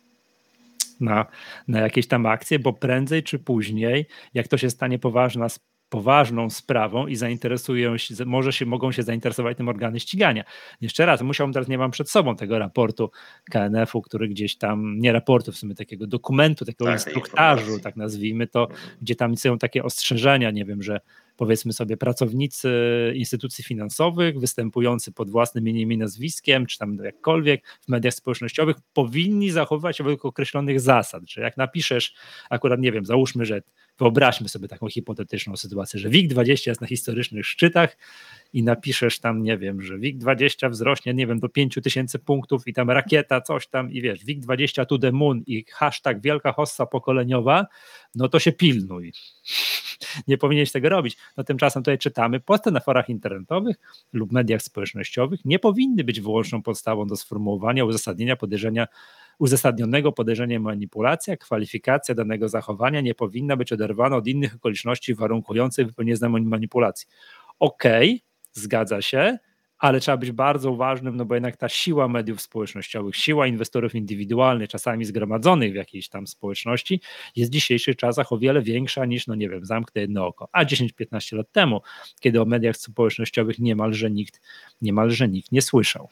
[1.01, 1.27] na,
[1.69, 5.49] na jakieś tam akcje, bo prędzej czy później, jak to się stanie poważna
[5.95, 10.45] poważną sprawą i zainteresują się, może się mogą się zainteresować tym organy ścigania.
[10.81, 13.11] Jeszcze raz, musiałbym teraz, nie mam przed sobą tego raportu
[13.51, 18.47] KNF-u, który gdzieś tam, nie raportu, w sumie takiego dokumentu, takiego tak, instruktażu, tak nazwijmy
[18.47, 18.91] to, mhm.
[19.03, 21.01] gdzie tam są takie ostrzeżenia, nie wiem, że
[21.37, 22.71] powiedzmy sobie pracownicy
[23.15, 29.51] instytucji finansowych występujący pod własnym imieniem i nazwiskiem, czy tam jakkolwiek w mediach społecznościowych powinni
[29.51, 32.15] zachowywać się według określonych zasad, że jak napiszesz,
[32.51, 33.63] akurat nie wiem, załóżmy, że
[33.99, 37.97] wyobraźmy sobie taką hipotetyczną sytuację, że WIG20 jest na historycznych szczytach
[38.53, 42.91] i napiszesz tam, nie wiem, że WIG20 wzrośnie, nie wiem, do 5000 punktów i tam
[42.91, 47.67] rakieta, coś tam i wiesz, WIG20 to the moon i hashtag wielka hossa pokoleniowa,
[48.15, 49.13] no to się pilnuj.
[50.29, 51.17] Nie powinieneś tego robić.
[51.37, 53.77] No tymczasem tutaj czytamy, posty na forach internetowych
[54.13, 58.87] lub mediach społecznościowych nie powinny być wyłączną podstawą do sformułowania uzasadnienia podejrzenia
[59.39, 66.29] uzasadnionego podejrzenia manipulacja, kwalifikacja danego zachowania nie powinna być oderwana od innych okoliczności warunkujących wypełnienie
[66.29, 67.09] manipulacji.
[67.59, 68.21] Okej, okay,
[68.53, 69.39] zgadza się,
[69.79, 74.69] ale trzeba być bardzo uważnym, no bo jednak ta siła mediów społecznościowych, siła inwestorów indywidualnych,
[74.69, 77.01] czasami zgromadzonych w jakiejś tam społeczności,
[77.37, 80.49] jest w dzisiejszych czasach o wiele większa niż, no nie wiem, zamknę jedno oko.
[80.53, 81.81] A 10-15 lat temu,
[82.21, 84.41] kiedy o mediach społecznościowych niemalże nikt,
[84.83, 86.09] niemalże nikt nie słyszał.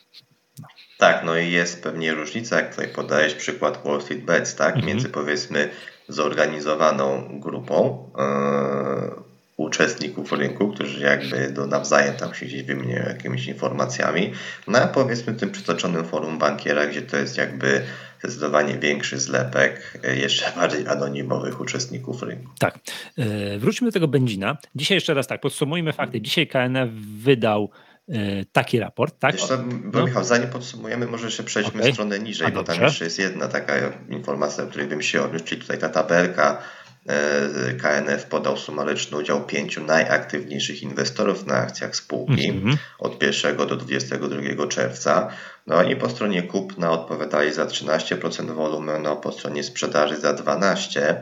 [1.03, 4.87] Tak, no i jest pewnie różnica, jak tutaj podajesz przykład Wall Street Bets, tak, mhm.
[4.87, 5.69] między powiedzmy
[6.09, 9.23] zorganizowaną grupą yy,
[9.57, 14.33] uczestników rynku, którzy jakby do nawzajem tam się gdzieś wymieniają jakimiś informacjami,
[14.69, 17.83] no a powiedzmy tym przytoczonym forum bankiera, gdzie to jest jakby
[18.19, 22.51] zdecydowanie większy zlepek e, jeszcze bardziej anonimowych uczestników rynku.
[22.59, 22.79] Tak.
[23.19, 24.57] E, wróćmy do tego Benzina.
[24.75, 26.21] Dzisiaj jeszcze raz tak, podsumujmy fakty.
[26.21, 26.91] Dzisiaj KNF
[27.23, 27.71] wydał
[28.53, 29.37] taki raport, tak?
[29.37, 30.07] Co, bo no.
[30.07, 31.93] Michał, zanim podsumujemy, może jeszcze przejdźmy okay.
[31.93, 32.73] stronę niżej, A bo dobrze.
[32.73, 33.75] tam jeszcze jest jedna taka
[34.09, 36.63] informacja, o której bym się odniósł, czyli tutaj ta tabelka
[37.09, 42.77] E, KNF podał sumaryczny udział pięciu najaktywniejszych inwestorów na akcjach spółki mm -hmm.
[42.99, 45.29] od 1 do 22 czerwca.
[45.67, 51.15] No i po stronie kupna odpowiadali za 13% wolumenu, a po stronie sprzedaży za 12%.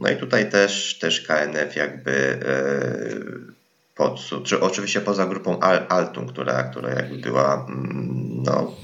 [0.00, 3.53] No i tutaj też, też KNF jakby yy,
[3.94, 8.74] pod, czy oczywiście poza grupą Altum, która, która jakby była, mm, no,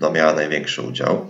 [0.00, 1.26] no miała największy udział.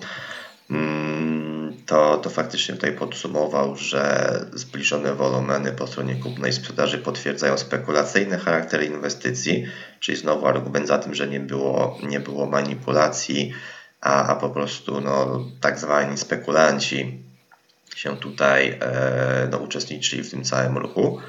[0.70, 8.38] Mm, to, to faktycznie tutaj podsumował, że zbliżone wolumeny po stronie kupnej sprzedaży potwierdzają spekulacyjny
[8.38, 9.66] charakter inwestycji,
[10.00, 13.52] czyli znowu argument za tym, że nie było, nie było manipulacji,
[14.00, 17.22] a, a po prostu no, tak zwani spekulanci
[17.96, 21.20] się tutaj e, no, uczestniczyli w tym całym ruchu.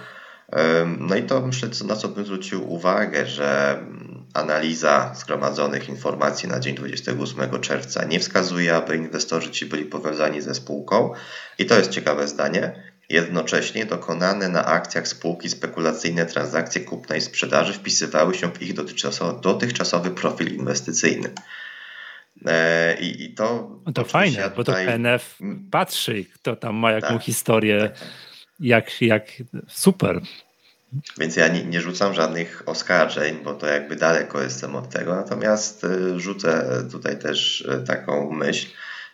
[0.99, 3.79] No i to myślę, na co bym zwrócił uwagę, że
[4.33, 10.55] Analiza zgromadzonych informacji na dzień 28 czerwca nie wskazuje, aby inwestorzy ci byli powiązani ze
[10.55, 11.13] spółką.
[11.59, 12.91] I to jest ciekawe zdanie.
[13.09, 18.73] Jednocześnie dokonane na akcjach spółki spekulacyjne transakcje kupna i sprzedaży wpisywały się w ich
[19.41, 21.29] dotychczasowy profil inwestycyjny.
[22.45, 25.39] E, I, i to, no to fajne, bo to PNF
[25.71, 28.07] patrzy, kto tam ma jaką tak, historię, tak, tak.
[28.61, 29.25] Jak, jak
[29.67, 30.21] super.
[31.17, 35.15] Więc ja nie, nie, rzucam żadnych oskarżeń, bo to jakby daleko jestem od tego.
[35.15, 38.67] Natomiast y, rzucę tutaj też y, taką myśl,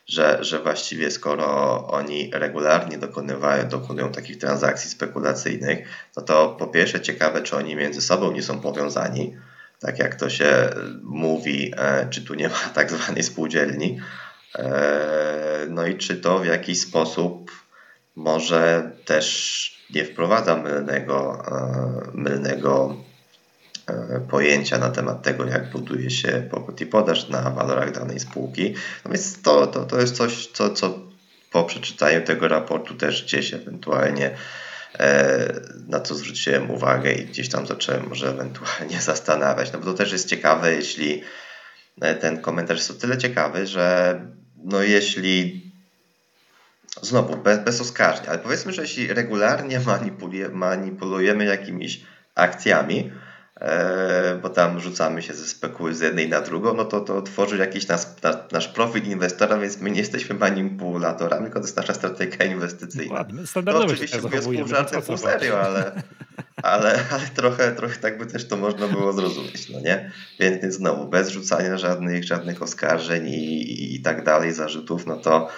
[0.07, 7.01] że, że właściwie skoro oni regularnie dokonywają, dokonują takich transakcji spekulacyjnych, no to po pierwsze
[7.01, 9.35] ciekawe, czy oni między sobą nie są powiązani,
[9.79, 10.69] tak jak to się
[11.03, 13.99] mówi, e, czy tu nie ma tak zwanej spółdzielni,
[14.55, 17.51] e, no i czy to w jakiś sposób
[18.17, 22.97] może też nie wprowadza mylnego, e, mylnego
[23.87, 28.73] e, pojęcia na temat tego, jak buduje się popyt i podaż na walorach danej spółki.
[29.05, 30.99] No więc to, to, to jest coś, co, co
[31.51, 34.37] po przeczytaniu tego raportu też gdzieś ewentualnie
[34.99, 35.53] e,
[35.87, 39.73] na co zwróciłem uwagę i gdzieś tam zacząłem może ewentualnie zastanawiać.
[39.73, 41.23] No bo to też jest ciekawe, jeśli
[42.19, 44.19] ten komentarz jest o tyle ciekawy, że
[44.63, 45.66] no jeśli
[47.01, 52.01] znowu bez, bez oskarżeń, ale powiedzmy, że jeśli regularnie manipuluje, manipulujemy jakimiś
[52.35, 53.11] akcjami,
[53.55, 57.57] e, bo tam rzucamy się ze spekuły z jednej na drugą, no to to tworzy
[57.57, 61.93] jakiś nas, na, nasz profil inwestora, więc my nie jesteśmy manipulatorami, tylko to jest nasza
[61.93, 63.13] strategia inwestycyjna.
[63.13, 66.03] Ładnie, standardowo to oczywiście mówię z pół żartem, pół serio, ale,
[66.63, 70.11] ale, ale trochę, trochę tak by też to można było zrozumieć, no nie?
[70.39, 75.49] Więc, więc znowu, bez rzucania żadnych, żadnych oskarżeń i, i tak dalej, zarzutów, no to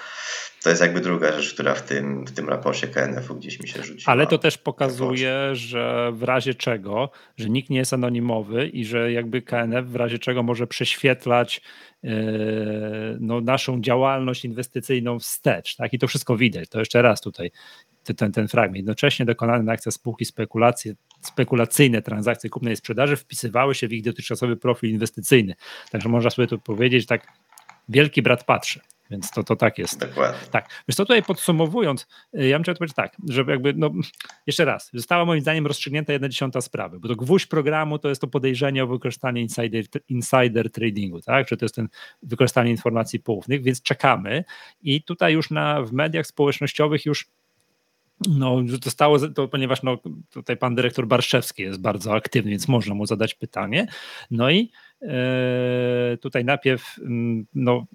[0.63, 3.83] to jest jakby druga rzecz, która w tym, w tym raporcie KNF-u gdzieś mi się
[3.83, 4.13] rzuciła.
[4.13, 9.11] Ale to też pokazuje, że w razie czego, że nikt nie jest anonimowy i że
[9.11, 11.61] jakby KNF w razie czego może prześwietlać
[12.03, 12.11] yy,
[13.19, 15.75] no, naszą działalność inwestycyjną wstecz.
[15.75, 15.93] Tak?
[15.93, 16.69] I to wszystko widać.
[16.69, 17.51] To jeszcze raz tutaj
[18.03, 18.77] ten, ten fragment.
[18.77, 24.03] Jednocześnie dokonane na akcjach spółki spekulacje, spekulacyjne transakcje kupnej i sprzedaży wpisywały się w ich
[24.03, 25.55] dotychczasowy profil inwestycyjny.
[25.91, 27.27] Także można sobie tu powiedzieć, tak
[27.89, 28.79] wielki brat patrzy.
[29.09, 29.99] Więc to, to tak jest.
[29.99, 30.47] Dokładnie.
[30.51, 30.69] Tak.
[30.87, 32.07] Więc to tutaj podsumowując,
[32.39, 33.91] y, ja bym chciał powiedzieć tak, żeby jakby, no
[34.47, 38.21] jeszcze raz, została moim zdaniem rozstrzygnięta jedna dziesiąta sprawy, bo to gwóźdź programu to jest
[38.21, 41.89] to podejrzenie o wykorzystanie insider, insider tradingu, tak, że to jest ten
[42.23, 44.43] wykorzystanie informacji poufnych, więc czekamy
[44.81, 47.27] i tutaj już na, w mediach społecznościowych już
[48.27, 49.97] no, zostało to, ponieważ no,
[50.29, 53.87] tutaj pan dyrektor Barszewski jest bardzo aktywny, więc można mu zadać pytanie.
[54.31, 57.85] No i e, tutaj najpierw mm, no,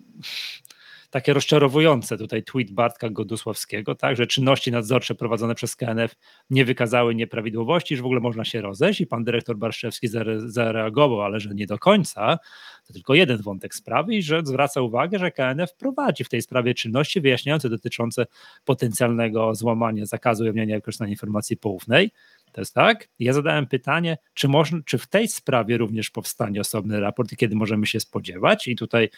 [1.15, 6.17] takie rozczarowujące tutaj tweet Bartka Godusławskiego, tak, że czynności nadzorcze prowadzone przez KNF
[6.51, 11.41] nie wykazały nieprawidłowości, że w ogóle można się rozejść i pan dyrektor Barszewski zareagował, ale
[11.41, 12.39] że nie do końca,
[12.87, 16.75] to tylko jeden wątek sprawy i że zwraca uwagę, że KNF prowadzi w tej sprawie
[16.75, 18.27] czynności wyjaśniające dotyczące
[18.65, 22.11] potencjalnego złamania zakazu ujawniania i wykorzystania informacji poufnej.
[22.61, 23.09] Jest tak.
[23.19, 27.57] Ja zadałem pytanie, czy, można, czy w tej sprawie również powstanie osobny raport i kiedy
[27.57, 28.69] możemy się spodziewać?
[28.69, 29.09] I tutaj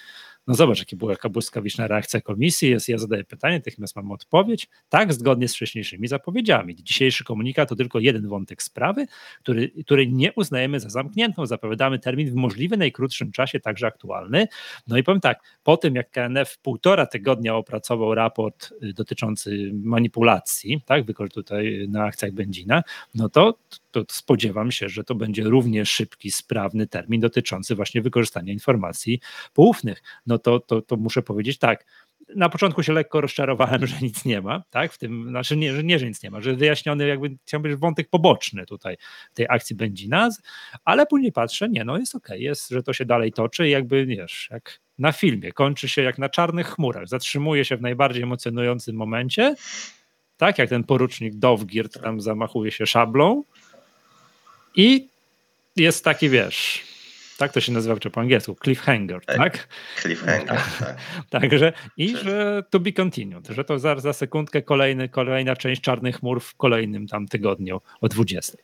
[0.46, 2.70] no zobacz, jaka była, jaka błyskawiczna reakcja komisji.
[2.70, 4.68] Jest, ja zadaję pytanie, natychmiast mam odpowiedź.
[4.88, 6.74] Tak, zgodnie z wcześniejszymi zapowiedziami.
[6.74, 9.06] Dzisiejszy komunikat to tylko jeden wątek sprawy,
[9.40, 11.46] który, który nie uznajemy za zamkniętą.
[11.46, 14.48] Zapowiadamy termin w możliwie najkrótszym czasie, także aktualny.
[14.86, 20.82] No i powiem tak, po tym jak KNF półtora tygodnia opracował raport y, dotyczący manipulacji,
[20.86, 22.82] tak, tutaj na akcjach Benzina,
[23.14, 23.58] no to
[23.90, 29.20] to spodziewam się, że to będzie równie szybki, sprawny termin dotyczący właśnie wykorzystania informacji
[29.52, 30.02] poufnych.
[30.26, 31.84] No to, to, to muszę powiedzieć tak,
[32.36, 35.84] na początku się lekko rozczarowałem, że nic nie ma, tak, w tym, znaczy nie, że
[35.84, 38.96] nie, że nic nie ma, że wyjaśniony jakby, chciałbym być wątek poboczny tutaj
[39.34, 40.30] tej akcji Benzina,
[40.84, 43.70] ale później patrzę, nie, no jest okej, okay, jest, że to się dalej toczy i
[43.70, 48.22] jakby, wiesz, jak na filmie, kończy się jak na czarnych chmurach, zatrzymuje się w najbardziej
[48.22, 49.54] emocjonującym momencie,
[50.38, 53.44] tak, jak ten porucznik Dovgirt tam zamachuje się szablą
[54.76, 55.08] i
[55.76, 56.84] jest taki, wiesz,
[57.36, 59.36] tak to się nazywa po angielsku, cliffhanger, tak?
[59.36, 59.68] tak?
[60.00, 60.96] Cliffhanger, tak.
[61.30, 61.42] tak.
[61.42, 66.18] Także i że to be continued, że to za, za sekundkę kolejny, kolejna część Czarnych
[66.18, 68.58] Chmur w kolejnym tam tygodniu o 20.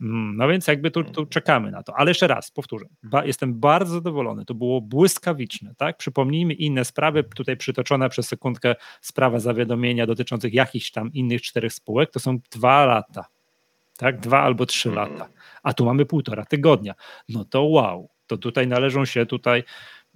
[0.00, 1.96] Mm, no więc jakby tu, tu czekamy na to.
[1.96, 5.96] Ale jeszcze raz, powtórzę, ba, jestem bardzo zadowolony, to było błyskawiczne, tak?
[5.96, 12.10] Przypomnijmy inne sprawy, tutaj przytoczona przez sekundkę sprawa zawiadomienia dotyczących jakichś tam innych czterech spółek,
[12.10, 13.24] to są dwa lata,
[13.96, 14.20] tak?
[14.20, 15.12] Dwa albo trzy mhm.
[15.12, 15.28] lata,
[15.62, 16.94] a tu mamy półtora tygodnia.
[17.28, 19.64] No to wow, to tutaj należą się tutaj,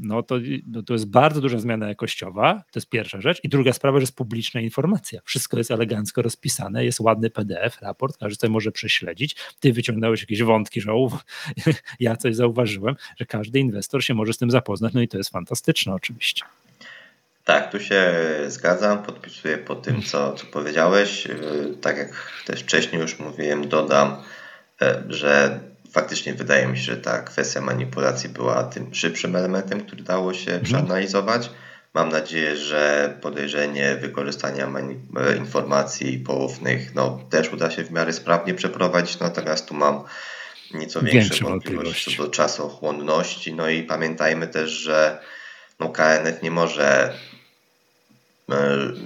[0.01, 3.41] no to, no to jest bardzo duża zmiana jakościowa, to jest pierwsza rzecz.
[3.45, 5.21] I druga sprawa, że jest publiczna informacja.
[5.25, 9.37] Wszystko jest elegancko rozpisane, jest ładny PDF, raport, każdy sobie może prześledzić.
[9.61, 10.93] Ty wyciągnąłeś jakieś wątki, że
[12.01, 15.31] ja coś zauważyłem, że każdy inwestor się może z tym zapoznać, no i to jest
[15.31, 16.45] fantastyczne oczywiście.
[17.45, 18.15] Tak, tu się
[18.47, 21.29] zgadzam, podpisuję po tym, co, co powiedziałeś.
[21.81, 24.17] Tak jak też wcześniej już mówiłem, dodam,
[24.83, 25.61] e, że
[25.93, 30.53] faktycznie wydaje mi się, że ta kwestia manipulacji była tym szybszym elementem, który dało się
[30.53, 30.65] mhm.
[30.65, 31.51] przeanalizować.
[31.95, 34.69] Mam nadzieję, że podejrzenie wykorzystania
[35.17, 40.03] e, informacji poufnych no, też uda się w miarę sprawnie przeprowadzić, natomiast tu mam
[40.75, 43.55] nieco większe wątpliwości co do czasochłonności.
[43.55, 45.19] No i pamiętajmy też, że
[45.81, 47.15] no, KNF nie może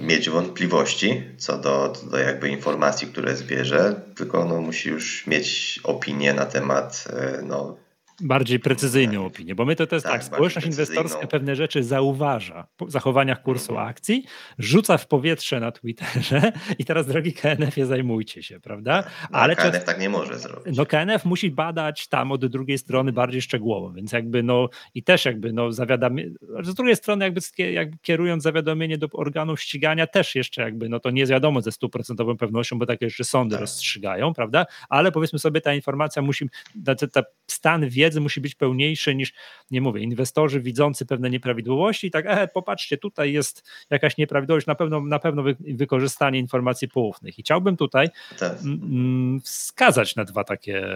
[0.01, 6.33] mieć wątpliwości co do, do jakby informacji, które zbierze, tylko no, musi już mieć opinię
[6.33, 7.77] na temat e, no,
[8.21, 12.67] Bardziej precyzyjną opinię, bo my to, to jest tak, tak społeczność inwestorska pewne rzeczy zauważa
[12.81, 13.89] w zachowaniach kursu mhm.
[13.89, 14.23] akcji,
[14.57, 19.03] rzuca w powietrze na Twitterze i teraz drogi KNF-ie zajmujcie się, prawda?
[19.31, 19.85] No, Ale KNF czas...
[19.85, 20.77] tak nie może zrobić.
[20.77, 25.25] No KNF musi badać tam od drugiej strony bardziej szczegółowo, więc jakby no i też
[25.25, 30.61] jakby no zawiadamy, z drugiej strony jakby, jakby kierując zawiadomienie do organów ścigania też jeszcze
[30.61, 33.61] jakby no to nie wiadomo ze stuprocentową pewnością, bo takie jeszcze sądy tak.
[33.61, 34.65] rozstrzygają, prawda?
[34.89, 36.49] Ale powiedzmy sobie ta informacja musi,
[36.85, 39.33] ta, ta stan wiedzy wiedzy musi być pełniejszy niż,
[39.71, 44.75] nie mówię, inwestorzy widzący pewne nieprawidłowości i tak, e, popatrzcie, tutaj jest jakaś nieprawidłowość, na
[44.75, 47.39] pewno, na pewno wy, wykorzystanie informacji poufnych.
[47.39, 48.61] I chciałbym tutaj tak.
[48.61, 50.87] mm, wskazać na dwa takie,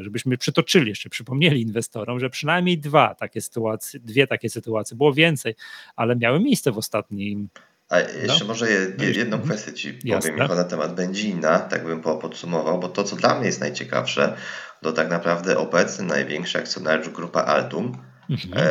[0.00, 5.54] żebyśmy przytoczyli jeszcze, przypomnieli inwestorom, że przynajmniej dwa takie sytuacje, dwie takie sytuacje, było więcej,
[5.96, 7.48] ale miały miejsce w ostatnim
[7.88, 8.46] a jeszcze no.
[8.46, 8.66] może
[8.98, 10.56] jedną kwestię Ci powiem Jasne.
[10.56, 14.36] na temat Benzina, tak bym podsumował, bo to, co dla mnie jest najciekawsze,
[14.82, 17.98] to tak naprawdę obecny największy akcjonariusz grupa Altum,
[18.30, 18.52] mhm.
[18.56, 18.70] e,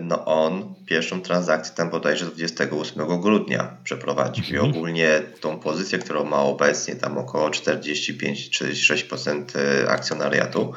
[0.00, 4.64] no on pierwszą transakcję tam bodajże 28 grudnia przeprowadził mhm.
[4.64, 10.72] i ogólnie tą pozycję, którą ma obecnie, tam około 45-46% e, akcjonariatu,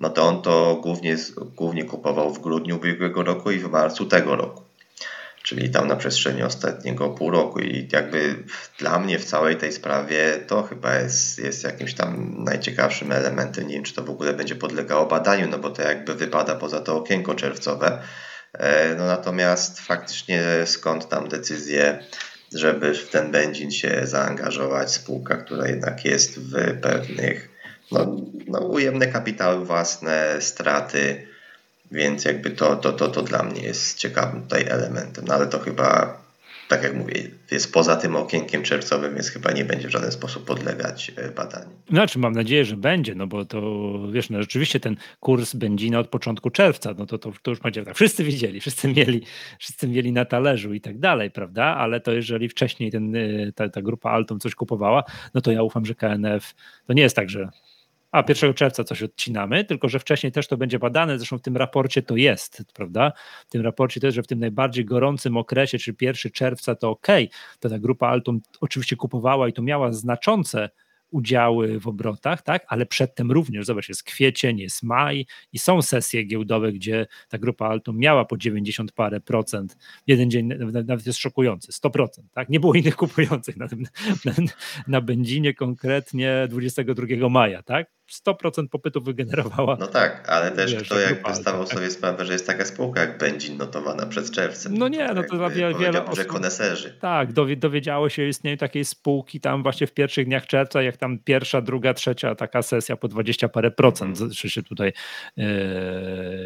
[0.00, 1.16] no to on to głównie,
[1.56, 4.69] głównie kupował w grudniu ubiegłego roku i w marcu tego roku
[5.50, 7.60] czyli tam na przestrzeni ostatniego pół roku.
[7.60, 8.44] I jakby
[8.78, 13.68] dla mnie w całej tej sprawie to chyba jest, jest jakimś tam najciekawszym elementem.
[13.68, 16.80] Nie wiem, czy to w ogóle będzie podlegało badaniu, no bo to jakby wypada poza
[16.80, 18.02] to okienko czerwcowe.
[18.52, 22.04] E, no natomiast faktycznie skąd tam decyzje,
[22.54, 27.48] żeby w ten benzin się zaangażować, spółka, która jednak jest w pewnych
[27.92, 31.26] no, no ujemne kapitały własne, straty,
[31.92, 35.58] więc jakby to, to, to, to dla mnie jest ciekawym tutaj elementem, no ale to
[35.58, 36.18] chyba,
[36.68, 37.14] tak jak mówię,
[37.50, 41.70] jest poza tym okienkiem czerwcowym, więc chyba nie będzie w żaden sposób podlegać e, badaniu.
[41.90, 43.60] Znaczy mam nadzieję, że będzie, no bo to
[44.12, 47.84] wiesz, no rzeczywiście ten kurs będzie od początku czerwca, no to, to, to już będzie
[47.84, 49.22] tak, wszyscy widzieli, wszyscy mieli,
[49.58, 53.68] wszyscy mieli na talerzu i tak dalej, prawda, ale to jeżeli wcześniej ten, e, ta,
[53.68, 56.54] ta grupa Altum coś kupowała, no to ja ufam, że KNF,
[56.86, 57.48] to nie jest tak, że
[58.12, 61.56] a 1 czerwca coś odcinamy, tylko że wcześniej też to będzie badane, zresztą w tym
[61.56, 63.12] raporcie to jest, prawda?
[63.48, 67.06] W tym raporcie też, że w tym najbardziej gorącym okresie, czy 1 czerwca to ok,
[67.60, 70.70] to ta grupa Altum oczywiście kupowała i to miała znaczące
[71.10, 72.64] udziały w obrotach, tak?
[72.68, 77.66] ale przedtem również, zobacz, jest kwiecień, jest maj i są sesje giełdowe, gdzie ta grupa
[77.66, 79.76] Altum miała po 90 parę procent.
[80.06, 80.46] Jeden dzień
[80.84, 82.06] nawet jest szokujący, 100%.
[82.32, 82.48] Tak?
[82.48, 83.82] Nie było innych kupujących na, tym,
[84.24, 84.32] na,
[84.88, 87.62] na Bendzinie konkretnie 22 maja.
[87.62, 87.99] Tak?
[88.10, 89.76] 100% popytu wygenerowała.
[89.80, 91.74] No tak, ale też wiesz, kto jakby zdawał tak.
[91.74, 94.78] sobie sprawę, że jest taka spółka jak Benzin notowana przed czerwcem.
[94.78, 96.26] No nie, no to dla wiele, wiele osób.
[96.26, 96.98] koneserzy.
[97.00, 101.18] Tak, dowiedziało się o istnieniu takiej spółki tam właśnie w pierwszych dniach czerwca, jak tam
[101.18, 104.32] pierwsza, druga, trzecia taka sesja po 20 parę procent, mm.
[104.32, 104.92] że się tutaj
[105.38, 105.44] e,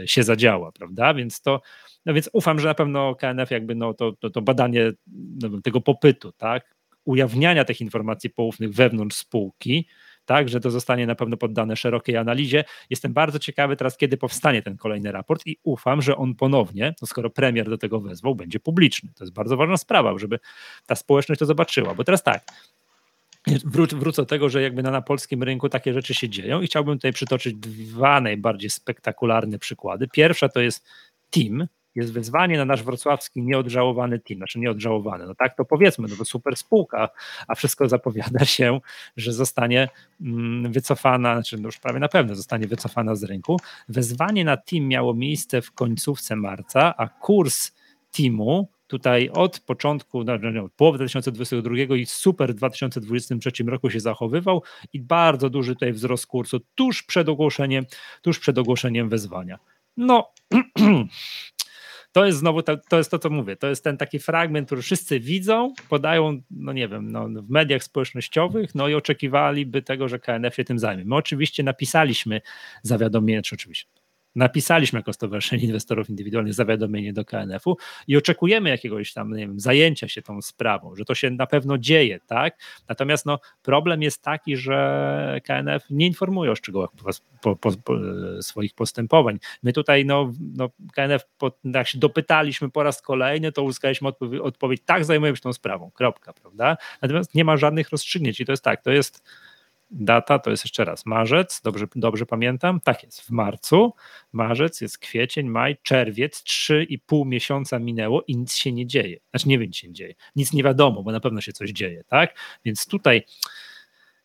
[0.07, 1.15] się zadziała, prawda?
[1.15, 1.61] Więc to
[2.07, 4.93] No więc ufam, że na pewno KNF jakby no to, to, to badanie
[5.43, 9.87] no, tego popytu, tak, ujawniania tych informacji poufnych wewnątrz spółki,
[10.27, 12.65] tak, że to zostanie na pewno poddane szerokiej analizie.
[12.91, 17.07] Jestem bardzo ciekawy teraz, kiedy powstanie ten kolejny raport i ufam, że on ponownie, no
[17.07, 19.11] skoro premier do tego wezwał, będzie publiczny.
[19.17, 20.39] To jest bardzo ważna sprawa, żeby
[20.87, 22.45] ta społeczność to zobaczyła, bo teraz tak,
[23.47, 26.67] Wró- wrócę do tego, że jakby na, na polskim rynku takie rzeczy się dzieją i
[26.67, 30.09] chciałbym tutaj przytoczyć dwa najbardziej spektakularne przykłady.
[30.09, 30.87] Pierwsza to jest
[31.31, 36.17] Team, jest wezwanie na nasz wrocławski nieodżałowany team, znaczy nieodżałowany, no tak to powiedzmy, no
[36.17, 37.09] to super spółka,
[37.49, 38.81] a wszystko zapowiada się,
[39.17, 39.89] że zostanie
[40.21, 43.61] mm, wycofana, znaczy no już prawie na pewno zostanie wycofana z rynku.
[43.89, 47.73] Wezwanie na team miało miejsce w końcówce marca, a kurs
[48.11, 54.01] teamu tutaj od początku, no, no, no połowy 2022 i super w 2023 roku się
[54.01, 57.85] zachowywał i bardzo duży tutaj wzrost kursu tuż przed ogłoszeniem,
[58.23, 59.59] tuż przed ogłoszeniem wezwania.
[59.97, 60.33] No,
[62.15, 64.83] to jest znowu, to, to jest to, co mówię, to jest ten taki fragment, który
[64.83, 70.19] wszyscy widzą, podają, no nie wiem, no, w mediach społecznościowych, no i oczekiwaliby tego, że
[70.19, 71.05] KNF się tym zajmie.
[71.05, 72.41] My oczywiście napisaliśmy
[72.83, 73.87] zawiadomienie, czy oczywiście,
[74.35, 77.77] napisaliśmy jako Stowarzyszenie Inwestorów Indywidualnych zawiadomienie do KNF-u
[78.09, 81.79] i oczekujemy jakiegoś tam, nie wiem, zajęcia się tą sprawą, że to się na pewno
[81.79, 82.59] dzieje, tak?
[82.89, 86.91] Natomiast no, problem jest taki, że KNF nie informuje o szczegółach
[87.43, 87.99] po, po, po,
[88.41, 89.39] swoich postępowań.
[89.63, 91.23] My tutaj, no, no KNF,
[91.65, 94.09] jak się dopytaliśmy po raz kolejny, to uzyskaliśmy
[94.43, 96.77] odpowiedź tak, zajmujemy się tą sprawą, kropka, prawda?
[97.03, 99.25] Natomiast nie ma żadnych rozstrzygnięć i to jest tak, to jest
[99.95, 102.81] data to jest jeszcze raz marzec, dobrze, dobrze pamiętam?
[102.81, 103.93] Tak jest, w marcu,
[104.33, 109.21] marzec, jest kwiecień, maj, czerwiec, trzy i pół miesiąca minęło i nic się nie dzieje.
[109.31, 110.15] Znaczy nie wiem, co się dzieje.
[110.37, 112.39] Nic nie wiadomo, bo na pewno się coś dzieje, tak?
[112.65, 113.23] Więc tutaj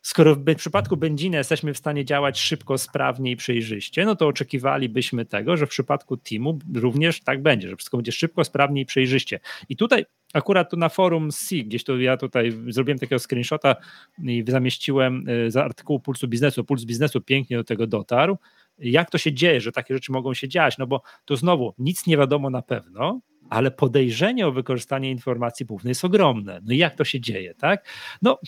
[0.01, 5.25] skoro w przypadku Benziny jesteśmy w stanie działać szybko, sprawnie i przejrzyście, no to oczekiwalibyśmy
[5.25, 9.39] tego, że w przypadku Teamu również tak będzie, że wszystko będzie szybko, sprawnie i przejrzyście.
[9.69, 13.75] I tutaj akurat tu na forum C, gdzieś to ja tutaj zrobiłem takiego screenshota
[14.23, 16.63] i zamieściłem y, za artykułu Pulsu Biznesu.
[16.63, 18.37] Puls Biznesu pięknie do tego dotarł.
[18.79, 20.77] Jak to się dzieje, że takie rzeczy mogą się dziać?
[20.77, 25.91] No bo to znowu nic nie wiadomo na pewno, ale podejrzenie o wykorzystanie informacji poufnej
[25.91, 26.59] jest ogromne.
[26.63, 27.87] No i jak to się dzieje, tak?
[28.21, 28.39] No,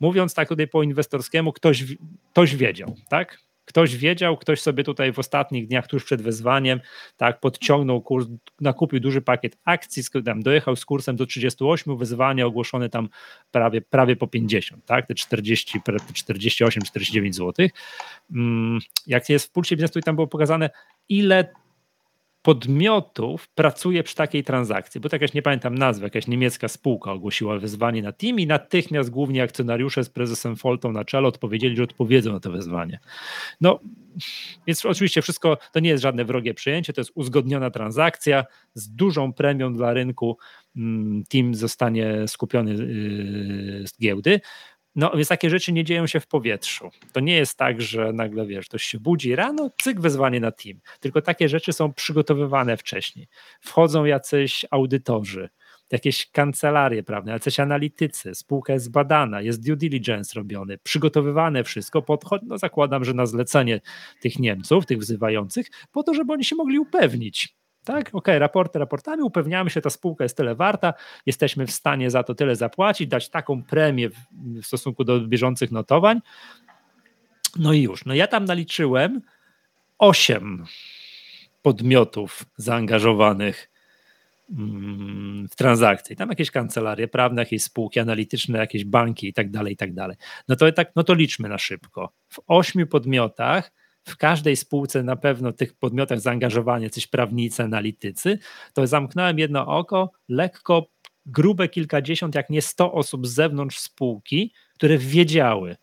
[0.00, 1.84] mówiąc tak tutaj po inwestorskiemu, ktoś,
[2.32, 3.38] ktoś wiedział, tak?
[3.64, 6.80] Ktoś wiedział, ktoś sobie tutaj w ostatnich dniach, tuż przed wezwaniem,
[7.16, 8.26] tak, podciągnął kurs,
[8.60, 13.08] nakupił duży pakiet akcji, tam dojechał z kursem do 38, wezwanie ogłoszone tam
[13.50, 15.80] prawie, prawie po 50, tak, te 40,
[16.14, 17.68] 48, 49 zł.
[19.06, 20.70] Jak jest w pulsie biznesu i tam było pokazane,
[21.08, 21.52] ile
[22.42, 27.58] podmiotów pracuje przy takiej transakcji, bo tak jakaś, nie pamiętam nazwy, jakaś niemiecka spółka ogłosiła
[27.58, 32.32] wezwanie na team i natychmiast główni akcjonariusze z prezesem Foltą na czele odpowiedzieli, że odpowiedzą
[32.32, 32.98] na to wezwanie.
[33.60, 33.80] No,
[34.66, 39.32] więc oczywiście wszystko, to nie jest żadne wrogie przyjęcie, to jest uzgodniona transakcja z dużą
[39.32, 40.38] premią dla rynku,
[40.76, 44.40] mm, team zostanie skupiony yy, z giełdy,
[44.94, 46.90] no więc takie rzeczy nie dzieją się w powietrzu.
[47.12, 50.80] To nie jest tak, że nagle wiesz, ktoś się budzi rano, cyk, wezwanie na team.
[51.00, 53.28] Tylko takie rzeczy są przygotowywane wcześniej.
[53.60, 55.48] Wchodzą jacyś audytorzy,
[55.92, 62.46] jakieś kancelarie prawne, jacyś analitycy, spółka jest zbadana, jest due diligence robiony, przygotowywane wszystko, podchodzi,
[62.48, 63.80] no zakładam, że na zlecenie
[64.20, 69.22] tych Niemców, tych wzywających, po to, żeby oni się mogli upewnić, tak, ok, raporty raportami,
[69.22, 70.94] upewniamy się, ta spółka jest tyle warta,
[71.26, 74.14] jesteśmy w stanie za to tyle zapłacić, dać taką premię w,
[74.62, 76.20] w stosunku do bieżących notowań.
[77.58, 78.04] No i już.
[78.04, 79.20] No ja tam naliczyłem
[79.98, 80.64] osiem
[81.62, 83.70] podmiotów zaangażowanych
[84.50, 86.16] mm, w transakcje.
[86.16, 90.16] Tam jakieś kancelarie prawne, jakieś spółki analityczne, jakieś banki i tak dalej, i tak dalej.
[90.48, 92.12] No to tak, no to liczmy na szybko.
[92.28, 93.72] W ośmiu podmiotach
[94.04, 98.38] w każdej spółce na pewno tych podmiotach zaangażowani jacyś prawnicy, analitycy,
[98.74, 100.86] to zamknąłem jedno oko, lekko
[101.26, 105.76] grube kilkadziesiąt, jak nie sto osób z zewnątrz spółki, które wiedziały.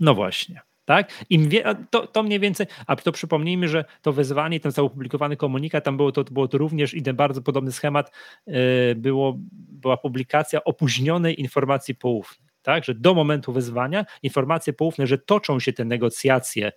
[0.00, 0.60] No właśnie.
[0.84, 1.24] Tak?
[1.30, 5.36] Im wie, to, to mniej więcej, a to przypomnijmy, że to wezwanie, ten cały opublikowany
[5.36, 8.12] komunikat, tam było to, było to również i ten bardzo podobny schemat,
[8.46, 8.54] yy,
[8.96, 15.60] było, była publikacja opóźnionej informacji poufnej tak, że do momentu wezwania informacje poufne, że toczą
[15.60, 16.72] się te negocjacje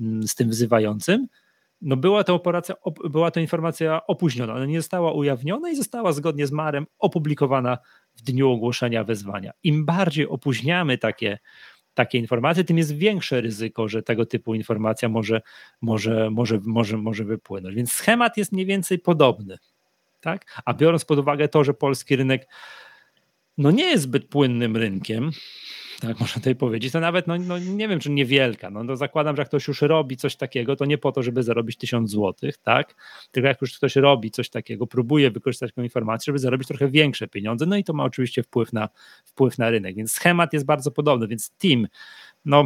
[0.00, 1.26] mm, z tym wzywającym,
[1.80, 2.74] no była to, operacja,
[3.10, 7.78] była to informacja opóźniona, ona nie została ujawniona i została zgodnie z Marem opublikowana
[8.16, 9.52] w dniu ogłoszenia wezwania.
[9.62, 11.38] Im bardziej opóźniamy takie,
[11.94, 15.42] takie informacje, tym jest większe ryzyko, że tego typu informacja może,
[15.80, 17.76] może, może, może, może wypłynąć.
[17.76, 19.58] Więc schemat jest mniej więcej podobny.
[20.20, 20.62] Tak?
[20.64, 22.48] A biorąc pod uwagę to, że polski rynek
[23.58, 25.30] no nie jest zbyt płynnym rynkiem,
[26.00, 29.36] tak można tutaj powiedzieć, to nawet, no, no nie wiem, czy niewielka, no, no zakładam,
[29.36, 32.56] że jak ktoś już robi coś takiego, to nie po to, żeby zarobić tysiąc złotych,
[32.58, 32.94] tak,
[33.30, 37.28] tylko jak już ktoś robi coś takiego, próbuje wykorzystać taką informację, żeby zarobić trochę większe
[37.28, 38.88] pieniądze, no i to ma oczywiście wpływ na,
[39.24, 41.86] wpływ na rynek, więc schemat jest bardzo podobny, więc team,
[42.44, 42.64] no,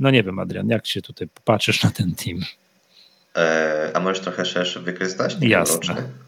[0.00, 2.40] no nie wiem Adrian, jak się tutaj popatrzysz na ten team?
[3.36, 5.36] E, a możesz trochę szerszy wykres dać?
[5.40, 6.27] Jasne.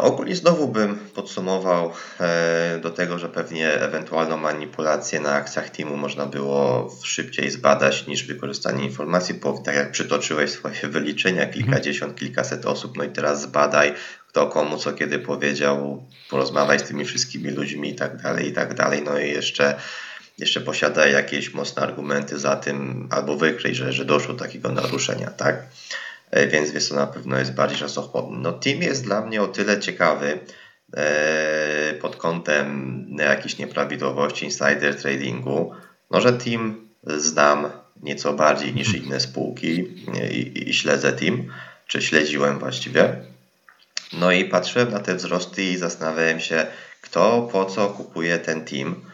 [0.00, 5.96] No ogólnie znowu bym podsumował e, do tego, że pewnie ewentualną manipulację na akcjach teamu
[5.96, 12.66] można było szybciej zbadać niż wykorzystanie informacji, bo tak jak przytoczyłeś swoje wyliczenia, kilkadziesiąt, kilkaset
[12.66, 13.94] osób, no i teraz zbadaj,
[14.28, 18.74] kto komu co kiedy powiedział, porozmawiaj z tymi wszystkimi ludźmi i tak dalej, i tak
[18.74, 19.74] dalej, no i jeszcze
[20.38, 25.30] jeszcze posiada jakieś mocne argumenty za tym, albo wykryj, że, że doszło do takiego naruszenia,
[25.30, 25.62] tak?
[26.30, 28.38] E, więc wiesz, to na pewno jest bardziej czasochłonne.
[28.38, 30.38] No team jest dla mnie o tyle ciekawy
[30.96, 35.72] e, pod kątem jakichś nieprawidłowości insider tradingu,
[36.10, 37.70] no że team znam
[38.02, 39.68] nieco bardziej niż inne spółki
[40.30, 41.52] i, i śledzę team,
[41.86, 43.16] czy śledziłem właściwie.
[44.12, 46.66] No i patrzyłem na te wzrosty i zastanawiałem się,
[47.00, 49.09] kto po co kupuje ten team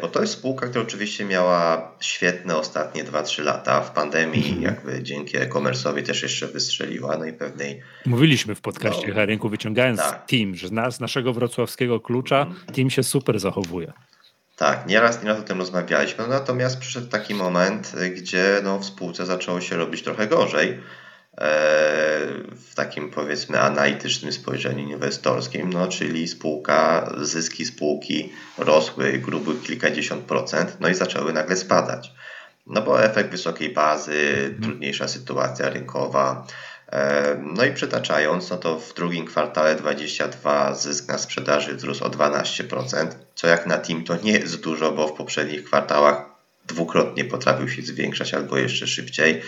[0.00, 3.80] bo to jest spółka, która oczywiście miała świetne ostatnie 2-3 lata.
[3.80, 4.62] W pandemii mhm.
[4.62, 7.82] jakby dzięki e-commerce'owi też jeszcze wystrzeliła, no i pewnej...
[8.06, 10.26] Mówiliśmy w podcaście no, rynku wyciągając tak.
[10.26, 12.74] team, że z naszego wrocławskiego klucza mhm.
[12.74, 13.92] team się super zachowuje.
[14.56, 19.26] Tak, nieraz, nieraz o tym rozmawialiśmy, no, natomiast przyszedł taki moment, gdzie no, w spółce
[19.26, 20.80] zaczęło się robić trochę gorzej
[22.56, 30.76] w takim powiedzmy analitycznym spojrzeniu inwestorskim, no, czyli spółka, zyski spółki rosły gruby kilkadziesiąt procent,
[30.80, 32.12] no i zaczęły nagle spadać.
[32.66, 36.46] No bo efekt wysokiej bazy, trudniejsza sytuacja rynkowa.
[37.38, 43.06] No i przytaczając, no to w drugim kwartale 22 zysk na sprzedaży wzrósł o 12%,
[43.34, 46.24] co jak na team to nie jest dużo, bo w poprzednich kwartałach
[46.66, 49.42] dwukrotnie potrafił się zwiększać albo jeszcze szybciej.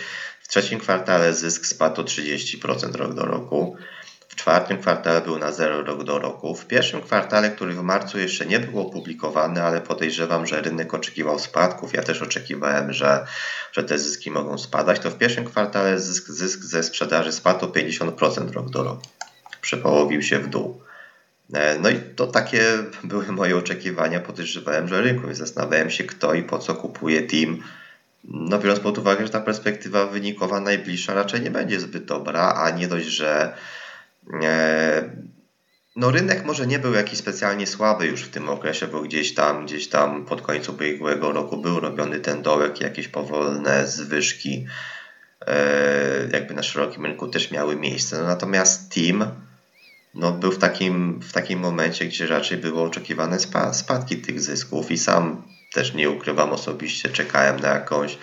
[0.53, 3.77] Trzecim kwartale zysk spadł o 30% rok do roku.
[4.27, 6.55] W czwartym kwartale był na zero rok do roku.
[6.55, 11.39] W pierwszym kwartale, który w marcu jeszcze nie był opublikowany, ale podejrzewam, że rynek oczekiwał
[11.39, 11.93] spadków.
[11.93, 13.25] Ja też oczekiwałem, że,
[13.71, 14.99] że te zyski mogą spadać.
[14.99, 19.07] To w pierwszym kwartale zysk, zysk ze sprzedaży spadł o 50% rok do roku.
[19.61, 20.81] Przepołowił się w dół.
[21.53, 22.63] E, no i to takie
[23.03, 24.19] były moje oczekiwania.
[24.19, 25.33] Podejrzewałem, że rynku.
[25.33, 27.63] Zastanawiałem się, kto i po co kupuje team
[28.23, 32.69] no biorąc pod uwagę, że ta perspektywa wynikowa najbliższa raczej nie będzie zbyt dobra, a
[32.69, 33.53] nie dość, że
[34.43, 35.09] e,
[35.95, 39.65] no rynek może nie był jakiś specjalnie słaby już w tym okresie, bo gdzieś tam,
[39.65, 44.65] gdzieś tam pod końcu ubiegłego roku był robiony ten dołek, jakieś powolne zwyżki
[45.47, 48.17] e, jakby na szerokim rynku też miały miejsce.
[48.17, 49.25] No, natomiast Team
[50.13, 53.37] no, był w takim, w takim momencie, gdzie raczej było oczekiwane
[53.73, 55.43] spadki tych zysków i sam
[55.73, 58.17] też nie ukrywam osobiście, czekałem na jakąś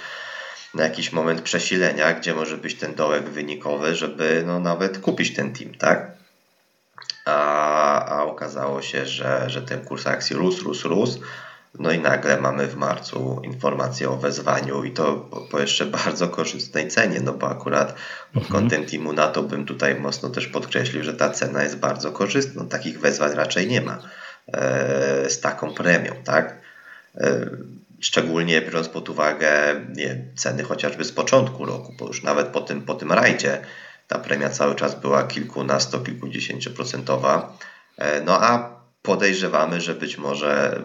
[0.75, 5.53] na jakiś moment przesilenia, gdzie może być ten dołek wynikowy, żeby no nawet kupić ten
[5.53, 6.11] team, tak?
[7.27, 11.21] A, a okazało się, że, że ten kurs akcji rósł, rósł, rósł.
[11.79, 16.89] No i nagle mamy w marcu informację o wezwaniu i to po, jeszcze bardzo korzystnej
[16.89, 17.95] cenie, no bo akurat
[18.33, 18.53] pod mhm.
[18.53, 22.65] kątem teamu na to bym tutaj mocno też podkreślił, że ta cena jest bardzo korzystna.
[22.65, 23.99] Takich wezwań raczej nie ma
[24.53, 26.60] e, z taką premią, tak?
[27.17, 27.47] E,
[28.01, 29.51] szczególnie biorąc pod uwagę
[29.97, 33.61] nie, ceny chociażby z początku roku, bo już nawet po tym, po tym rajdzie
[34.09, 37.57] ta premia cały czas była kilkunasto, kilkudziesięcioprocentowa.
[37.99, 40.83] E, no a podejrzewamy, że być może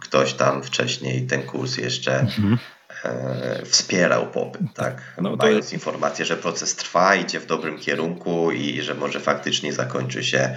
[0.00, 2.58] ktoś tam wcześniej ten kurs jeszcze mhm.
[3.04, 5.02] e, wspierał popyt, tak?
[5.22, 5.72] No, Mając jest...
[5.72, 10.56] informację, że proces trwa, idzie w dobrym kierunku i że może faktycznie zakończy się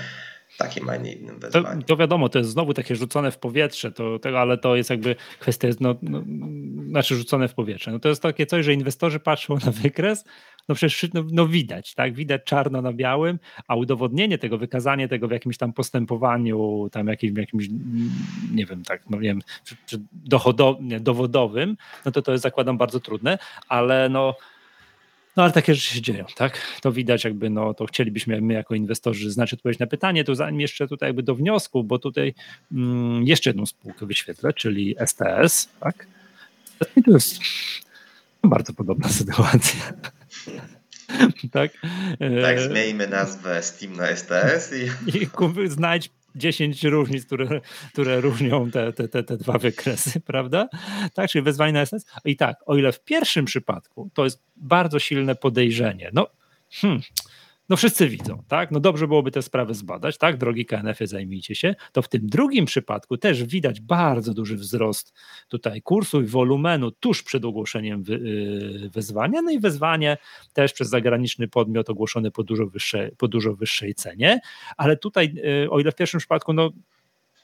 [0.57, 1.81] takim, a nie innym wezwaniem.
[1.81, 4.89] To, to, wiadomo, to jest znowu takie rzucone w powietrze, to, to, ale to jest
[4.89, 6.23] jakby kwestia, no, no,
[6.87, 7.91] znaczy rzucone w powietrze.
[7.91, 10.25] No to jest takie coś, że inwestorzy patrzą na wykres,
[10.69, 15.27] no przecież no, no, widać, tak, widać czarno na białym, a udowodnienie tego, wykazanie tego
[15.27, 17.67] w jakimś tam postępowaniu, tam jakimś, jakimś
[18.53, 20.01] nie wiem, tak, no nie wiem, czy, czy
[21.01, 23.37] dowodowym, no to to jest zakładam bardzo trudne,
[23.67, 24.35] ale no
[25.37, 26.61] no ale takie rzeczy się dzieją, tak?
[26.81, 30.61] To widać jakby, no to chcielibyśmy my jako inwestorzy znać odpowiedź na pytanie, to zanim
[30.61, 32.33] jeszcze tutaj jakby do wniosku, bo tutaj
[32.71, 36.07] mm, jeszcze jedną spółkę wyświetlę, czyli STS, tak?
[36.95, 37.39] I to jest
[38.43, 39.93] bardzo podobna sytuacja.
[41.51, 41.71] tak?
[42.41, 45.17] Tak, e, zmieńmy nazwę Steam na STS i...
[45.17, 47.61] I znajdź 10 różnic, które,
[47.93, 50.69] które różnią te, te, te, te dwa wykresy, prawda?
[51.13, 52.05] Tak, czyli wezwanie na SS.
[52.25, 56.27] I tak, o ile w pierwszym przypadku to jest bardzo silne podejrzenie, no,
[56.71, 57.01] hmm,
[57.71, 58.71] no wszyscy widzą, tak?
[58.71, 60.37] No dobrze byłoby te sprawy zbadać, tak?
[60.37, 61.75] Drogi KNF-ie, zajmijcie się.
[61.91, 65.13] To w tym drugim przypadku też widać bardzo duży wzrost
[65.47, 69.41] tutaj kursu i wolumenu tuż przed ogłoszeniem yy, wezwania.
[69.41, 70.17] No i wezwanie
[70.53, 74.39] też przez zagraniczny podmiot ogłoszone po dużo wyższej, po dużo wyższej cenie,
[74.77, 76.71] ale tutaj, yy, o ile w pierwszym przypadku, no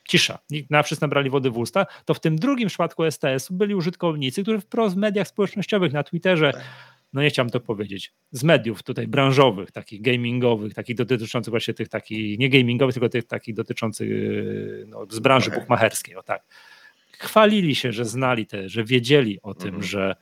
[0.07, 4.43] cisza, na wszyscy nabrali wody w usta, to w tym drugim przypadku STS-u byli użytkownicy,
[4.43, 6.63] którzy wprost w mediach społecznościowych, na Twitterze, tak
[7.13, 11.89] no nie chciałem to powiedzieć, z mediów tutaj branżowych, takich gamingowych, takich dotyczących właśnie tych
[11.89, 14.09] takich, nie gamingowych, tylko tych takich dotyczących
[14.87, 15.59] no, z branży okay.
[15.59, 16.43] bukmacherskiej, o tak.
[17.11, 19.85] Chwalili się, że znali te, że wiedzieli o tym, mm -hmm.
[19.85, 20.15] że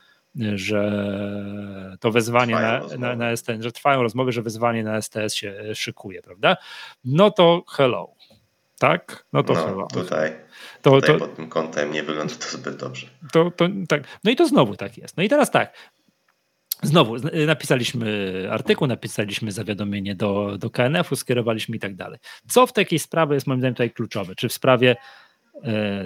[0.55, 5.53] że to wezwanie na, na, na, STS, że trwają rozmowy, że wezwanie na STS się
[5.73, 6.57] szykuje, prawda?
[7.05, 8.13] No to hello.
[8.79, 9.25] Tak?
[9.33, 9.87] No to no, hello.
[9.93, 10.35] Tutaj,
[10.81, 13.07] to, tutaj to, pod tym kątem nie wygląda to zbyt dobrze.
[13.33, 14.03] To, to, tak.
[14.23, 15.17] No i to znowu tak jest.
[15.17, 15.73] No i teraz tak,
[16.85, 17.15] Znowu
[17.47, 22.19] napisaliśmy artykuł, napisaliśmy zawiadomienie do, do KNF-u, skierowaliśmy i tak dalej.
[22.47, 24.35] Co w takiej sprawie jest moim zdaniem tutaj kluczowe?
[24.35, 24.95] Czy w sprawie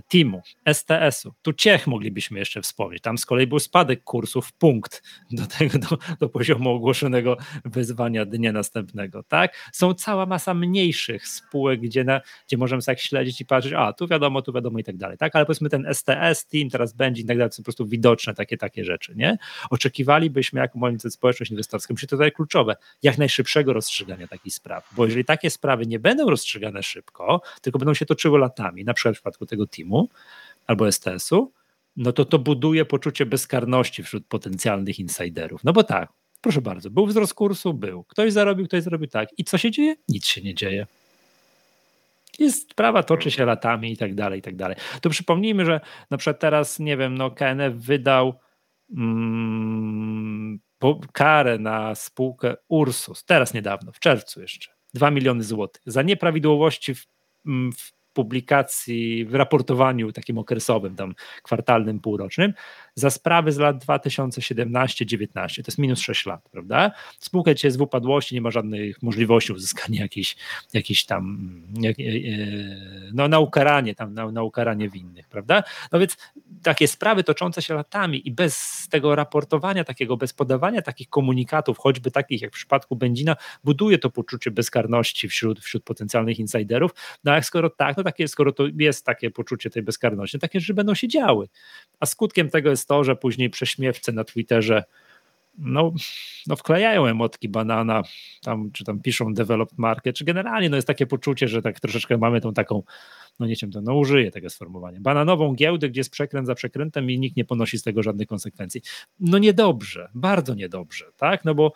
[0.08, 1.34] Teamu, STS-u.
[1.42, 3.02] Tu Ciech moglibyśmy jeszcze wspomnieć.
[3.02, 8.52] Tam z kolei był spadek kursów punkt do tego, do, do poziomu ogłoszonego wyzwania dnia
[8.52, 9.24] następnego.
[9.24, 9.70] Tak?
[9.74, 14.08] Są cała masa mniejszych spółek, gdzie, na, gdzie możemy sobie śledzić i patrzeć, a tu
[14.08, 15.18] wiadomo, tu wiadomo i tak dalej.
[15.18, 15.36] Tak?
[15.36, 18.58] Ale powiedzmy ten STS, Team, teraz będzie i tak dalej, są po prostu widoczne takie,
[18.58, 19.14] takie rzeczy.
[19.16, 19.38] Nie?
[19.70, 24.90] Oczekiwalibyśmy, jako moim społeczność inwestorską, myślę, to tutaj kluczowe, jak najszybszego rozstrzygania takich spraw.
[24.96, 29.16] Bo jeżeli takie sprawy nie będą rozstrzygane szybko, tylko będą się toczyły latami, na przykład
[29.16, 30.10] w przypadku tego teamu
[30.68, 31.52] albo STS-u,
[31.98, 35.64] no to to buduje poczucie bezkarności wśród potencjalnych insiderów.
[35.64, 36.10] No bo tak,
[36.42, 38.04] proszę bardzo, był wzrost kursu, był.
[38.04, 39.30] Ktoś zarobił, ktoś zrobił tak.
[39.38, 39.96] I co się dzieje?
[40.10, 40.88] Nic się nie dzieje.
[42.40, 44.78] Jest sprawa, toczy się latami i tak dalej, i tak dalej.
[45.02, 48.40] To przypomnijmy, że na przykład teraz, nie wiem, no KNF wydał
[48.98, 50.60] mm,
[51.12, 57.06] karę na spółkę Ursus, teraz niedawno, w czerwcu jeszcze, 2 miliony złotych za nieprawidłowości w,
[57.46, 62.54] mm, w publikacji, w raportowaniu takim okresowym, tam kwartalnym, półrocznym,
[62.96, 66.92] za sprawy z lat 2017-19, to jest minus 6 lat, prawda?
[67.20, 70.36] Spółka dzisiaj jest w upadłości, nie ma żadnych możliwości uzyskania jakiejś,
[70.74, 71.52] jakiejś tam,
[71.82, 72.10] jak, e, e,
[73.14, 75.64] no na ukaranie, tam na, na ukaranie winnych, prawda?
[75.92, 76.18] No więc
[76.64, 82.12] takie sprawy toczące się latami i bez tego raportowania takiego, bez podawania takich komunikatów, choćby
[82.12, 86.92] takich jak w przypadku Będzina, buduje to poczucie bezkarności wśród, wśród potencjalnych insiderów,
[87.24, 90.74] no a skoro tak, no takie, skoro to jest takie poczucie tej bezkarności, takie rzeczy
[90.74, 91.48] będą się działy.
[92.00, 94.84] A skutkiem tego jest to, że później prześmiewcy na Twitterze
[95.60, 95.94] no,
[96.48, 98.04] no wklejają emotki banana,
[98.44, 102.18] tam, czy tam piszą developed market, czy generalnie no jest takie poczucie, że tak troszeczkę
[102.18, 102.84] mamy tą taką,
[103.40, 107.20] no nie wiem, no użyję tego sformułowania, bananową giełdę, gdzie jest przekręt za przekrętem i
[107.20, 108.82] nikt nie ponosi z tego żadnych konsekwencji.
[109.20, 111.74] No niedobrze, bardzo niedobrze, tak, no bo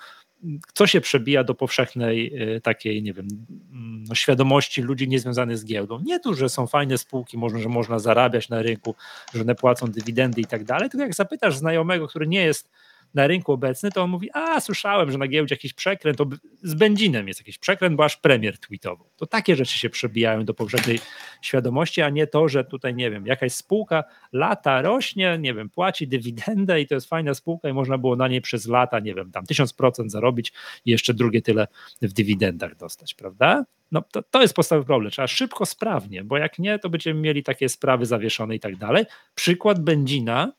[0.74, 3.28] co się przebija do powszechnej y, takiej, nie wiem,
[3.72, 6.00] mm, no, świadomości ludzi niezwiązanych z giełdą.
[6.06, 8.96] Nie tu, że są fajne spółki, można, że można zarabiać na rynku,
[9.34, 12.70] że one płacą dywidendy i tak dalej, tylko jak zapytasz znajomego, który nie jest
[13.14, 16.26] na rynku obecny, to on mówi, a słyszałem, że na giełdzie jakiś przekręt, to
[16.64, 19.10] z benzinem jest jakiś przekręt, bo aż premier tweetował.
[19.16, 21.00] To takie rzeczy się przebijają do powszechnej
[21.42, 26.08] świadomości, a nie to, że tutaj, nie wiem, jakaś spółka lata rośnie, nie wiem, płaci
[26.08, 29.32] dywidendę i to jest fajna spółka i można było na niej przez lata, nie wiem,
[29.32, 30.54] tam 1000% zarobić
[30.86, 31.68] i jeszcze drugie tyle
[32.02, 33.66] w dywidendach dostać, prawda?
[33.92, 35.12] No to, to jest podstawowy problem.
[35.12, 39.06] Trzeba szybko, sprawnie, bo jak nie, to będziemy mieli takie sprawy zawieszone i tak dalej.
[39.36, 40.54] Przykład Benzina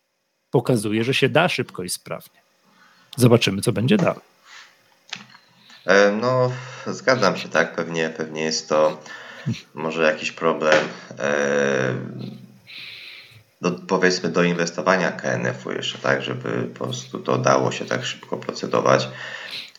[0.50, 2.43] pokazuje, że się da szybko i sprawnie.
[3.16, 4.20] Zobaczymy, co będzie dalej.
[5.86, 6.50] E, no,
[6.86, 7.74] zgadzam się, tak.
[7.74, 8.98] Pewnie, pewnie jest to
[9.74, 10.88] może jakiś problem.
[11.18, 11.94] E,
[13.60, 18.36] do, powiedzmy do inwestowania KNF-u jeszcze, tak, żeby po prostu to dało się tak szybko
[18.36, 19.08] procedować.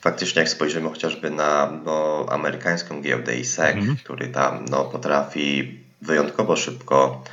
[0.02, 3.96] Faktycznie, jak spojrzymy chociażby na no, amerykańską giełdę ISEC, mm.
[3.96, 7.24] który tam no, potrafi wyjątkowo szybko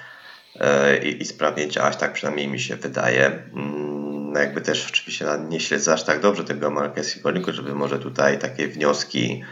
[0.60, 3.42] e, i, i sprawnie działać, tak przynajmniej mi się wydaje.
[4.32, 8.38] No jakby też oczywiście nie śledzę aż tak dobrze tego amerykańskiego rynku, żeby może tutaj
[8.38, 9.44] takie wnioski,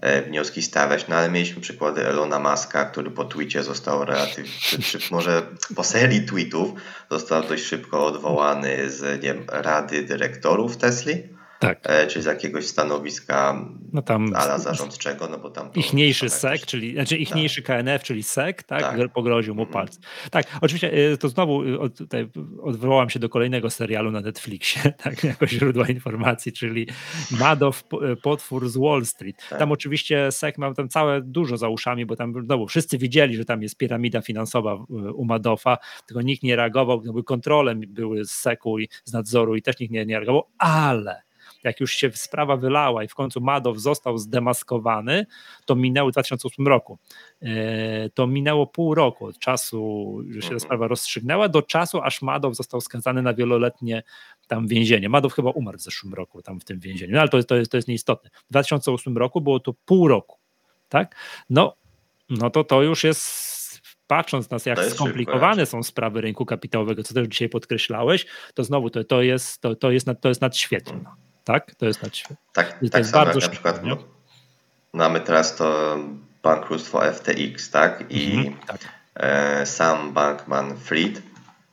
[0.00, 4.82] e, wnioski stawiać, no ale mieliśmy przykłady Elona Muska, który po tweetie został relatywnie, czy,
[4.82, 5.42] czy może
[5.76, 6.70] po serii tweetów
[7.10, 11.78] został dość szybko odwołany z nie wiem, rady dyrektorów Tesli tak.
[11.82, 15.70] E, czy z jakiegoś stanowiska no tam, ala zarządczego, no bo tam...
[15.74, 17.82] Ichniejszy SEC, czyli, znaczy ichniejszy tak.
[17.82, 19.12] KNF, czyli SEC, tak, tak.
[19.12, 19.72] pogroził mu mm.
[19.72, 19.98] palc.
[20.30, 22.28] Tak, oczywiście e, to znowu e, tutaj
[22.62, 26.86] odwołam się do kolejnego serialu na Netflixie, tak, jako źródła informacji, czyli
[27.30, 27.84] Madoff,
[28.22, 29.36] potwór z Wall Street.
[29.50, 29.58] Tak.
[29.58, 33.44] Tam oczywiście SEC miał tam całe dużo za uszami, bo tam znowu wszyscy widzieli, że
[33.44, 34.74] tam jest piramida finansowa
[35.14, 39.62] u Madoffa, tylko nikt nie reagował, były kontrole były z SEC-u i z nadzoru i
[39.62, 41.25] też nikt nie, nie reagował, ale
[41.64, 45.26] jak już się sprawa wylała i w końcu Madow został zdemaskowany,
[45.64, 46.98] to minęło w 2008 roku.
[47.42, 50.60] E, to minęło pół roku od czasu, że się ta mhm.
[50.60, 54.02] sprawa rozstrzygnęła, do czasu, aż Madow został skazany na wieloletnie
[54.48, 55.08] tam więzienie.
[55.08, 57.70] Madow chyba umarł w zeszłym roku tam w tym więzieniu, no ale to, to, jest,
[57.70, 58.30] to jest nieistotne.
[58.30, 60.38] W 2008 roku było to pół roku,
[60.88, 61.16] tak?
[61.50, 61.76] No,
[62.30, 63.56] no to to już jest
[64.06, 68.90] patrząc na to, jak skomplikowane są sprawy rynku kapitałowego, co też dzisiaj podkreślałeś, to znowu
[68.90, 71.25] to, to, jest, to, to, jest, to jest nadświetne.
[71.46, 71.74] Tak?
[71.74, 72.36] To jest nadświetne.
[72.52, 73.96] Tak, I tak jest samo bardzo jak na przykład nie?
[74.92, 75.96] mamy teraz to
[76.42, 78.04] bankructwo FTX, tak?
[78.10, 78.78] I mhm, tak.
[79.14, 81.22] E, sam bankman Fried,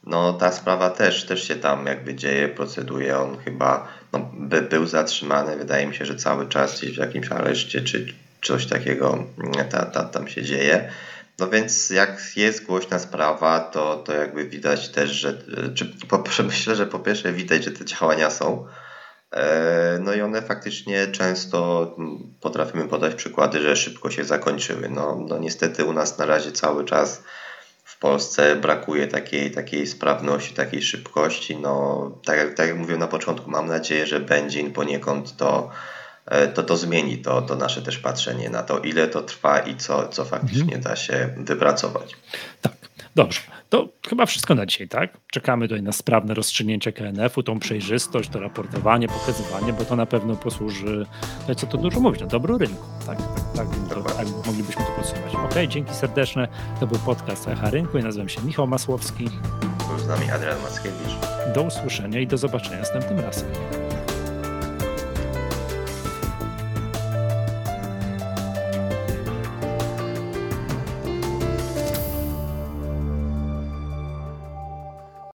[0.04, 3.18] no ta sprawa też, też się tam jakby dzieje, proceduje.
[3.18, 7.32] On chyba no, by, był zatrzymany, wydaje mi się, że cały czas gdzieś w jakimś
[7.32, 9.26] areszcie czy coś takiego
[9.70, 10.92] ta, ta, tam się dzieje.
[11.40, 15.38] No więc jak jest głośna sprawa, to, to jakby widać też, że
[15.76, 18.68] czy po, myślę, że po pierwsze widać, że te działania są.
[19.34, 21.96] E, no i one faktycznie często
[22.42, 24.90] potrafimy podać przykłady, że szybko się zakończyły.
[24.90, 27.24] No, no niestety u nas na razie cały czas
[27.84, 31.58] w Polsce brakuje takiej, takiej sprawności, takiej szybkości.
[31.58, 35.70] No, tak, tak jak mówiłem na początku, mam nadzieję, że będzie poniekąd to
[36.26, 39.78] E, to to zmieni to, to nasze też patrzenie na to, ile to trwa i
[39.78, 40.82] co, co faktycznie mhm.
[40.82, 42.16] da się wypracować.
[42.62, 42.74] Tak,
[43.16, 43.42] dobrze.
[43.70, 45.18] To chyba wszystko na dzisiaj, tak?
[45.32, 50.36] Czekamy tutaj na sprawne rozstrzygnięcie KNF-u, tą przejrzystość, to raportowanie, pokazywanie, bo to na pewno
[50.36, 51.06] posłuży,
[51.48, 52.84] to co to dużo mówić, na dobro rynku.
[53.06, 53.18] Tak,
[53.56, 55.36] tak, tak, tak moglibyśmy to podsumować.
[55.36, 56.48] Ok, dzięki serdeczne.
[56.80, 59.30] To był podcast Echa Rynku i nazywam się Michał Masłowski.
[59.90, 61.14] Był z nami Adrian Mackiewicz.
[61.56, 63.48] Do usłyszenia i do zobaczenia następnym razem.